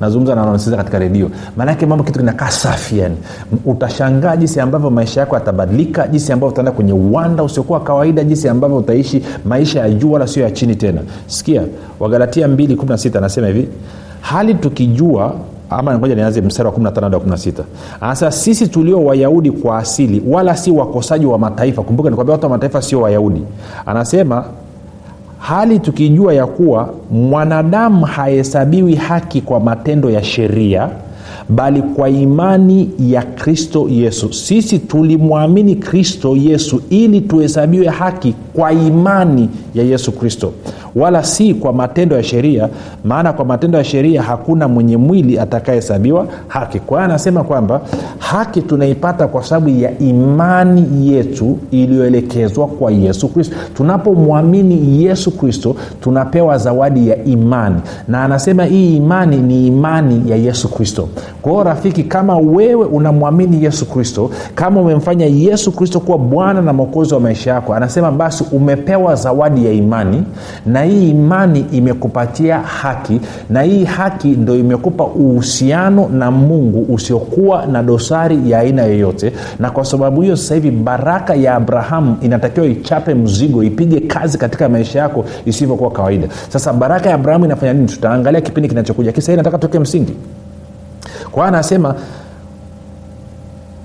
nazungumza 0.00 0.34
na 0.70 0.76
katika 0.76 0.98
redio. 0.98 1.30
Maanake 1.56 1.86
mambo 1.86 2.04
kitu 2.04 2.18
kinakaa 2.18 2.50
safi 2.50 2.98
yani. 2.98 3.16
Utashangaa 3.64 4.36
jinsi 4.36 4.60
ambavyo 4.60 4.90
maisha 4.90 5.20
yako 5.20 5.34
yatabadilika 5.34 6.08
jinsi 6.08 6.32
ambavyo 6.32 6.52
utaenda 6.52 6.72
kwenye 6.72 6.92
uwanda 6.92 7.42
usiokuwa 7.42 7.80
kawaida 7.80 8.24
jinsi 8.24 8.48
ambavyo 8.48 8.76
utaishi 8.76 9.22
maisha 9.44 9.80
ya 9.80 9.90
juu 9.90 10.12
wala 10.12 10.26
sio 10.26 10.42
ya 10.42 10.50
chini 10.50 10.76
tena. 10.76 11.00
Sikia 11.26 11.62
wagalatia 12.00 12.46
216 12.46 13.18
anasema 13.18 13.46
hivi 13.46 13.68
hali 14.20 14.54
tukijua 14.54 15.34
ama 15.70 15.98
ngoja 15.98 16.14
nianze 16.14 16.40
mstari 16.40 16.68
wa 16.68 16.74
15 16.74 17.02
hadi 17.02 17.16
16 17.16 17.62
anasema 18.00 18.30
sisi 18.32 18.68
tulio 18.68 19.04
wayahudi 19.04 19.50
kwa 19.50 19.78
asili 19.78 20.22
wala 20.28 20.56
si 20.56 20.70
wakosaji 20.70 21.26
wa 21.26 21.38
mataifa. 21.38 21.82
Kumbuka 21.82 22.10
nikwambia 22.10 22.32
watu 22.32 22.44
wa 22.44 22.50
mataifa 22.50 22.82
sio 22.82 23.00
wayahudi. 23.00 23.42
Anasema 23.86 24.44
hali 25.38 25.78
tukijua 25.78 26.34
ya 26.34 26.46
kuwa 26.46 26.88
mwanadamu 27.10 28.04
hahesabiwi 28.06 28.94
haki 28.94 29.40
kwa 29.40 29.60
matendo 29.60 30.10
ya 30.10 30.22
sheria 30.24 30.88
bali 31.48 31.82
kwa 31.82 32.08
imani 32.08 32.90
ya 32.98 33.22
kristo 33.22 33.88
yesu. 33.88 34.32
Sisi 34.32 34.78
tulimwamini 34.78 35.74
kristo 35.76 36.36
yesu 36.36 36.82
ili 36.90 37.20
tuhesabiwe 37.20 37.86
haki 37.86 38.34
kwa 38.54 38.72
imani 38.72 39.48
ya 39.74 39.84
yesu 39.84 40.12
kristo 40.12 40.52
wala 40.96 41.24
si 41.24 41.54
kwa 41.54 41.72
matendo 41.72 42.16
ya 42.16 42.22
sheria 42.22 42.68
maana 43.04 43.32
kwa 43.32 43.44
matendo 43.44 43.78
ya 43.78 43.84
sheria 43.84 44.22
hakuna 44.22 44.68
mwenye 44.68 44.96
mwili 44.96 45.38
atakayehesabiwa 45.38 46.26
haki. 46.48 46.80
Kwa 46.80 46.98
hiyo 46.98 47.04
anasema 47.10 47.44
kwamba 47.44 47.80
haki 48.18 48.62
tunaipata 48.62 49.26
kwa 49.26 49.44
sababu 49.44 49.68
ya 49.68 49.98
imani 49.98 51.08
yetu 51.12 51.58
iliyoelekezwa 51.70 52.66
kwa 52.66 52.90
yesu 52.92 53.28
kristo. 53.28 53.56
Tunapomwamini 53.76 55.04
yesu 55.04 55.30
kristo 55.30 55.76
tunapewa 56.00 56.58
zawadi 56.58 57.08
ya 57.08 57.24
imani. 57.24 57.76
Na 58.08 58.24
anasema 58.24 58.64
hii 58.64 58.96
imani 58.96 59.36
ni 59.36 59.66
imani 59.66 60.30
ya 60.30 60.36
yesu 60.36 60.68
kristo. 60.68 61.08
Kwa 61.42 61.52
hiyo 61.52 61.64
rafiki 61.64 62.02
kama 62.04 62.36
wewe 62.36 62.84
unamwamini 62.84 63.64
yesu 63.64 63.86
kristo 63.86 64.30
kama 64.54 64.80
umemfanya 64.80 65.26
yesu 65.26 65.72
kristo 65.72 66.00
kuwa 66.00 66.18
bwana 66.18 66.62
na 66.62 66.72
mwokozi 66.72 67.14
wa 67.14 67.20
maisha 67.20 67.50
yako 67.50 67.74
anasema 67.74 68.10
basi 68.12 68.44
umepewa 68.52 69.14
zawadi 69.14 69.66
ya 69.66 69.72
imani 69.72 70.22
na 70.66 70.82
hii 70.88 71.10
imani 71.10 71.66
imekupatia 71.72 72.58
haki 72.58 73.20
na 73.50 73.62
hii 73.62 73.84
haki 73.84 74.28
ndo 74.28 74.56
imekupa 74.56 75.04
uhusiano 75.04 76.08
na 76.08 76.30
mungu 76.30 76.94
usiokuwa 76.94 77.66
na 77.66 77.82
dosari 77.82 78.50
ya 78.50 78.58
aina 78.58 78.82
yoyote. 78.84 79.32
Na 79.58 79.70
kwa 79.70 79.84
sababu 79.84 80.20
hiyo 80.22 80.36
sasa 80.36 80.54
hivi 80.54 80.70
baraka 80.70 81.34
ya 81.34 81.54
abrahamu 81.54 82.16
inatakiwa 82.22 82.66
ichape 82.66 83.14
mzigo 83.14 83.62
ipige 83.64 84.00
kazi 84.00 84.38
katika 84.38 84.68
maisha 84.68 84.98
yako 84.98 85.24
isivyokuwa 85.46 85.90
kawaida. 85.90 86.28
Sasa 86.48 86.72
baraka 86.72 87.08
ya 87.08 87.14
abrahamu 87.14 87.44
inafanya 87.44 87.72
nini? 87.72 87.86
Tutaangalia 87.86 88.40
kipindi 88.40 88.68
kinachokuja. 88.68 89.12
Kisa 89.12 89.32
hii 89.32 89.36
nataka 89.36 89.58
tuweke 89.58 89.78
msingi. 89.78 90.12
Kwa 91.32 91.46
anasema 91.46 91.94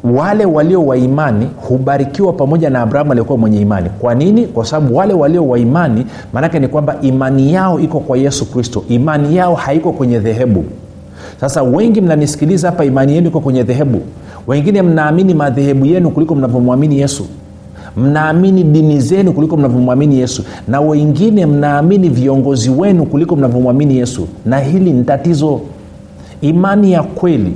wale 0.03 0.45
walio 0.45 0.85
wa 0.85 0.97
imani 0.97 1.47
hubarikiwa 1.55 2.33
pamoja 2.33 2.69
na 2.69 2.81
abrahamu 2.81 3.11
aliyekuwa 3.11 3.37
mwenye 3.37 3.61
imani. 3.61 3.89
Kwa 3.99 4.15
nini? 4.15 4.47
Kwa 4.47 4.65
sababu 4.65 4.95
wale 4.95 5.13
walio 5.13 5.47
wa 5.47 5.59
imani 5.59 6.05
maanake 6.33 6.59
ni 6.59 6.67
kwamba 6.67 6.95
imani 7.01 7.53
yao 7.53 7.79
iko 7.79 7.99
kwa 7.99 8.17
yesu 8.17 8.51
kristo. 8.51 8.83
Imani 8.89 9.35
yao 9.35 9.55
haiko 9.55 9.91
kwenye 9.91 10.19
dhehebu. 10.19 10.65
Sasa 11.41 11.63
wengi 11.63 12.01
mnanisikiliza 12.01 12.69
hapa 12.69 12.85
imani 12.85 13.15
yenu 13.15 13.27
iko 13.27 13.39
kwenye 13.39 13.63
dhehebu. 13.63 14.01
Wengine 14.47 14.81
mnaamini 14.81 15.33
madhehebu 15.33 15.85
yenu 15.85 16.09
kuliko 16.11 16.35
mnavyomwamini 16.35 16.99
yesu. 16.99 17.25
Mnaamini 17.97 18.63
dini 18.63 18.99
zenu 19.01 19.33
kuliko 19.33 19.57
mnavyomwamini 19.57 20.19
yesu. 20.19 20.43
Na 20.67 20.81
wengine 20.81 21.45
mnaamini 21.45 22.09
viongozi 22.09 22.69
wenu 22.69 23.05
kuliko 23.05 23.35
mnavyomwamini 23.35 23.97
yesu. 23.97 24.27
Na 24.45 24.59
hili 24.59 24.91
ni 24.93 25.03
tatizo. 25.03 25.61
Imani 26.41 26.91
ya 26.91 27.03
kweli 27.03 27.53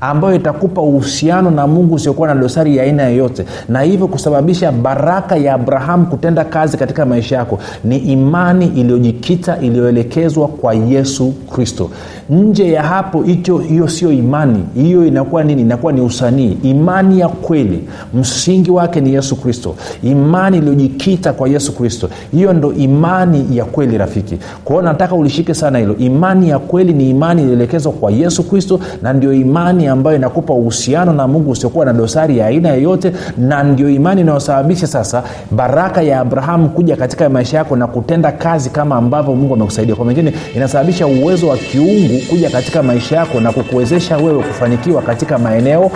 ambayo 0.00 0.34
itakupa 0.34 0.80
uhusiano 0.80 1.50
na 1.50 1.66
mungu 1.66 1.94
usiokuwa 1.94 2.28
na 2.28 2.34
dosari 2.34 2.76
ya 2.76 2.82
aina 2.84 3.02
yoyote. 3.08 3.44
Na 3.68 3.80
hivyo 3.82 4.08
kusababisha 4.08 4.72
baraka 4.72 5.36
ya 5.36 5.54
abrahamu 5.54 6.06
kutenda 6.06 6.44
kazi 6.44 6.76
katika 6.76 7.06
maisha 7.06 7.36
yako. 7.36 7.58
Ni 7.84 7.96
imani 7.98 8.66
iliyojikita 8.66 9.58
iliyoelekezwa 9.58 10.48
kwa 10.48 10.74
yesu 10.74 11.32
kristo. 11.54 11.90
Nje 12.30 12.72
ya 12.72 12.82
hapo 12.82 13.22
hicho 13.22 13.58
hiyo 13.58 13.88
sio 13.88 14.12
imani. 14.12 14.64
Hiyo 14.74 15.06
inakuwa 15.06 15.44
nini? 15.44 15.62
Inakuwa 15.62 15.92
ni 15.92 16.00
usanii. 16.00 16.56
Imani 16.62 17.20
ya 17.20 17.28
kweli. 17.28 17.84
Msingi 18.14 18.70
wake 18.70 19.00
ni 19.00 19.14
yesu 19.14 19.36
kristo. 19.36 19.74
Imani 20.02 20.58
iliyojikita 20.58 21.32
kwa 21.32 21.48
yesu 21.48 21.72
kristo. 21.76 22.08
Hiyo 22.32 22.52
ndo 22.52 22.72
imani 22.72 23.46
ya 23.56 23.64
kweli 23.64 23.98
rafiki. 23.98 24.38
Kwao 24.64 24.82
nataka 24.82 25.14
ulishike 25.14 25.54
sana 25.54 25.78
hilo. 25.78 25.96
Imani 25.96 26.48
ya 26.48 26.58
kweli 26.58 26.92
ni 26.92 27.10
imani 27.10 27.42
iliyoelekezwa 27.42 27.92
kwa 27.92 28.10
yesu 28.12 28.42
kristo 28.42 28.80
na 29.02 29.12
ndio 29.12 29.32
imani 29.32 29.79
ambayo 29.88 30.16
inakupa 30.16 30.52
uhusiano 30.54 31.12
na 31.12 31.28
mungu 31.28 31.50
usiokuwa 31.50 31.84
na 31.84 31.92
dosari 31.92 32.38
ya 32.38 32.46
aina 32.46 32.68
yoyote 32.68 33.12
na 33.38 33.62
ndio 33.62 33.90
imani 33.90 34.20
inayosababisha 34.20 34.86
sasa 34.86 35.22
baraka 35.50 36.02
ya 36.02 36.20
abrahamu 36.20 36.68
kuja 36.68 36.96
katika 36.96 37.28
maisha 37.28 37.56
yako 37.56 37.76
na 37.76 37.86
kutenda 37.86 38.32
kazi 38.32 38.70
kama 38.70 38.96
ambavyo 38.96 39.34
mungu 39.34 39.54
amekusaidia. 39.54 39.94
Kwa 39.94 40.04
mengine 40.04 40.32
inasababisha 40.56 41.06
uwezo 41.06 41.48
wa 41.48 41.56
kiungu 41.56 42.18
kuja 42.30 42.50
katika 42.50 42.82
maisha 42.82 43.16
yako 43.16 43.40
na 43.40 43.52
kukuwezesha 43.52 44.16
wewe 44.16 44.42
kufanikiwa 44.42 45.02
katika 45.02 45.38
maeneo 45.38 45.90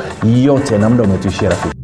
yote. 0.44 0.78
Na 0.78 0.90
muda 0.90 1.02
umetuishia 1.04 1.48
rafiki 1.48 1.83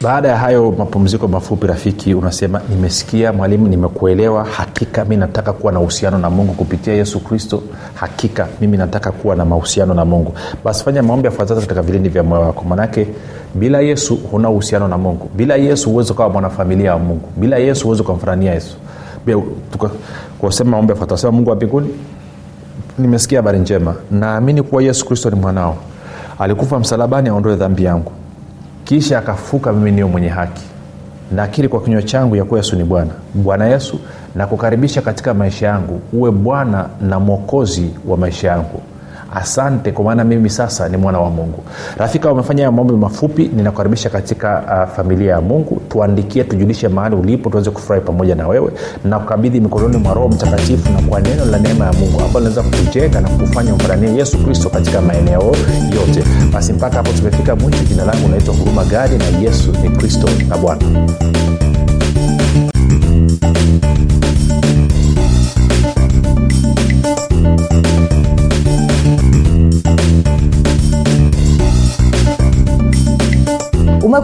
baada 0.00 0.28
ya 0.28 0.36
hayo 0.36 0.74
mapumziko 0.78 1.28
mafupi 1.28 1.66
rafiki 1.66 2.14
unasema 2.14 2.60
nimesikia 2.70 3.32
mwalimu 3.32 3.68
nimekuelewa. 3.68 4.44
Hakika 4.44 5.04
mi 5.04 5.16
nataka 5.16 5.52
kuwa 5.52 5.72
na 5.72 5.80
uhusiano 5.80 6.18
na 6.18 6.30
mungu 6.30 6.52
kupitia 6.52 6.94
yesu 6.94 7.20
kristo. 7.20 7.62
Hakika 7.94 8.48
mimi 8.60 8.76
nataka 8.76 9.12
kuwa 9.12 9.36
na 9.36 9.44
mahusiano 9.44 9.94
na 9.94 10.04
mungu. 10.04 10.34
Basi 10.64 10.84
fanya 10.84 11.02
maombi 11.02 11.26
yafuatazo 11.26 11.60
katika 11.60 11.82
vilindi 11.82 12.08
vya 12.08 12.22
moyo 12.22 12.42
wako. 12.42 12.64
Manake 12.64 13.06
bila 13.54 13.80
yesu 13.80 14.16
huna 14.30 14.50
uhusiano 14.50 14.88
na 14.88 14.98
mungu. 14.98 15.30
Bila 15.36 15.56
yesu 15.56 15.90
huwezi 15.90 16.12
ukawa 16.12 16.28
mwanafamilia 16.30 16.92
wa 16.92 16.98
mungu. 16.98 17.28
Bila 17.36 17.56
yesu 17.58 17.84
huwezi 17.84 18.02
ukamfurania 18.02 18.52
yesu. 18.54 18.76
Kusema 20.38 20.70
maombi 20.70 20.90
yafuatazo 20.92 21.20
sema 21.20 21.32
mungu 21.32 21.50
wa 21.50 21.56
mbinguni 21.56 21.88
nimesikia 22.98 23.38
habari 23.38 23.58
njema. 23.58 23.94
Naamini 24.10 24.62
kuwa 24.62 24.82
yesu 24.82 25.06
kristo 25.06 25.30
ni 25.30 25.36
mwanao. 25.36 25.76
Alikufa 26.38 26.78
msalabani 26.78 27.28
aondoe 27.28 27.56
dhambi 27.56 27.84
yangu 27.84 28.12
kisha 28.86 29.18
akafuka 29.18 29.72
mimi 29.72 29.92
niyo 29.92 30.08
mwenye 30.08 30.28
haki. 30.28 30.62
Nakiri 31.32 31.68
kwa 31.68 31.80
kinywa 31.80 32.02
changu 32.02 32.36
ya 32.36 32.44
kuwa 32.44 32.60
yesu 32.60 32.76
ni 32.76 32.84
bwana. 32.84 33.10
Bwana 33.34 33.66
yesu 33.66 34.00
nakukaribisha 34.34 35.02
katika 35.02 35.34
maisha 35.34 35.66
yangu. 35.66 36.00
Uwe 36.12 36.30
bwana 36.30 36.88
na 37.00 37.20
mwokozi 37.20 37.90
wa 38.06 38.16
maisha 38.16 38.48
yangu 38.48 38.80
asante 39.36 39.92
kwa 39.92 40.04
maana 40.04 40.24
mimi 40.24 40.50
sasa 40.50 40.88
ni 40.88 40.96
mwana 40.96 41.18
wa 41.20 41.30
mungu. 41.30 41.62
Rafika 41.98 42.32
umefanya 42.32 42.70
maombi 42.72 42.92
mafupi 42.94 43.50
ninakukaribisha 43.56 44.10
katika 44.10 44.62
uh, 44.88 44.96
familia 44.96 45.32
ya 45.32 45.40
mungu. 45.40 45.80
Tuandikie 45.88 46.44
tujulishe 46.44 46.88
mahali 46.88 47.16
ulipo 47.16 47.50
tuweze 47.50 47.70
kufurahi 47.70 48.04
pamoja 48.04 48.34
na 48.34 48.48
wewe. 48.48 48.72
Na 49.04 49.18
kukabidhi 49.18 49.60
mikononi 49.60 49.96
mwa 49.96 50.14
roho 50.14 50.28
mtakatifu 50.28 50.92
na 50.92 51.02
kwa 51.02 51.20
neno 51.20 51.44
la 51.44 51.58
neema 51.58 51.84
ya 51.86 51.92
mungu 51.92 52.20
ambalo 52.20 52.48
linaweza 52.48 52.62
kukujenga 52.62 53.20
na 53.20 53.28
kufanya 53.28 53.72
umfuranie 53.74 54.14
yesu 54.16 54.38
kristo 54.44 54.68
katika 54.70 55.00
maeneo 55.00 55.42
yote. 55.94 56.24
Basi 56.52 56.72
mpaka 56.72 56.96
hapo 56.96 57.12
tumefika 57.12 57.56
mwisho. 57.56 57.84
Jina 57.84 58.04
langu 58.04 58.28
naitwa 58.28 58.54
huruma 58.54 58.84
gadi 58.84 59.18
na 59.18 59.24
yesu 59.38 59.72
ni 59.82 59.88
kristo 59.90 60.28
na 60.48 60.56
bwana 60.56 60.82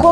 poco 0.03 0.12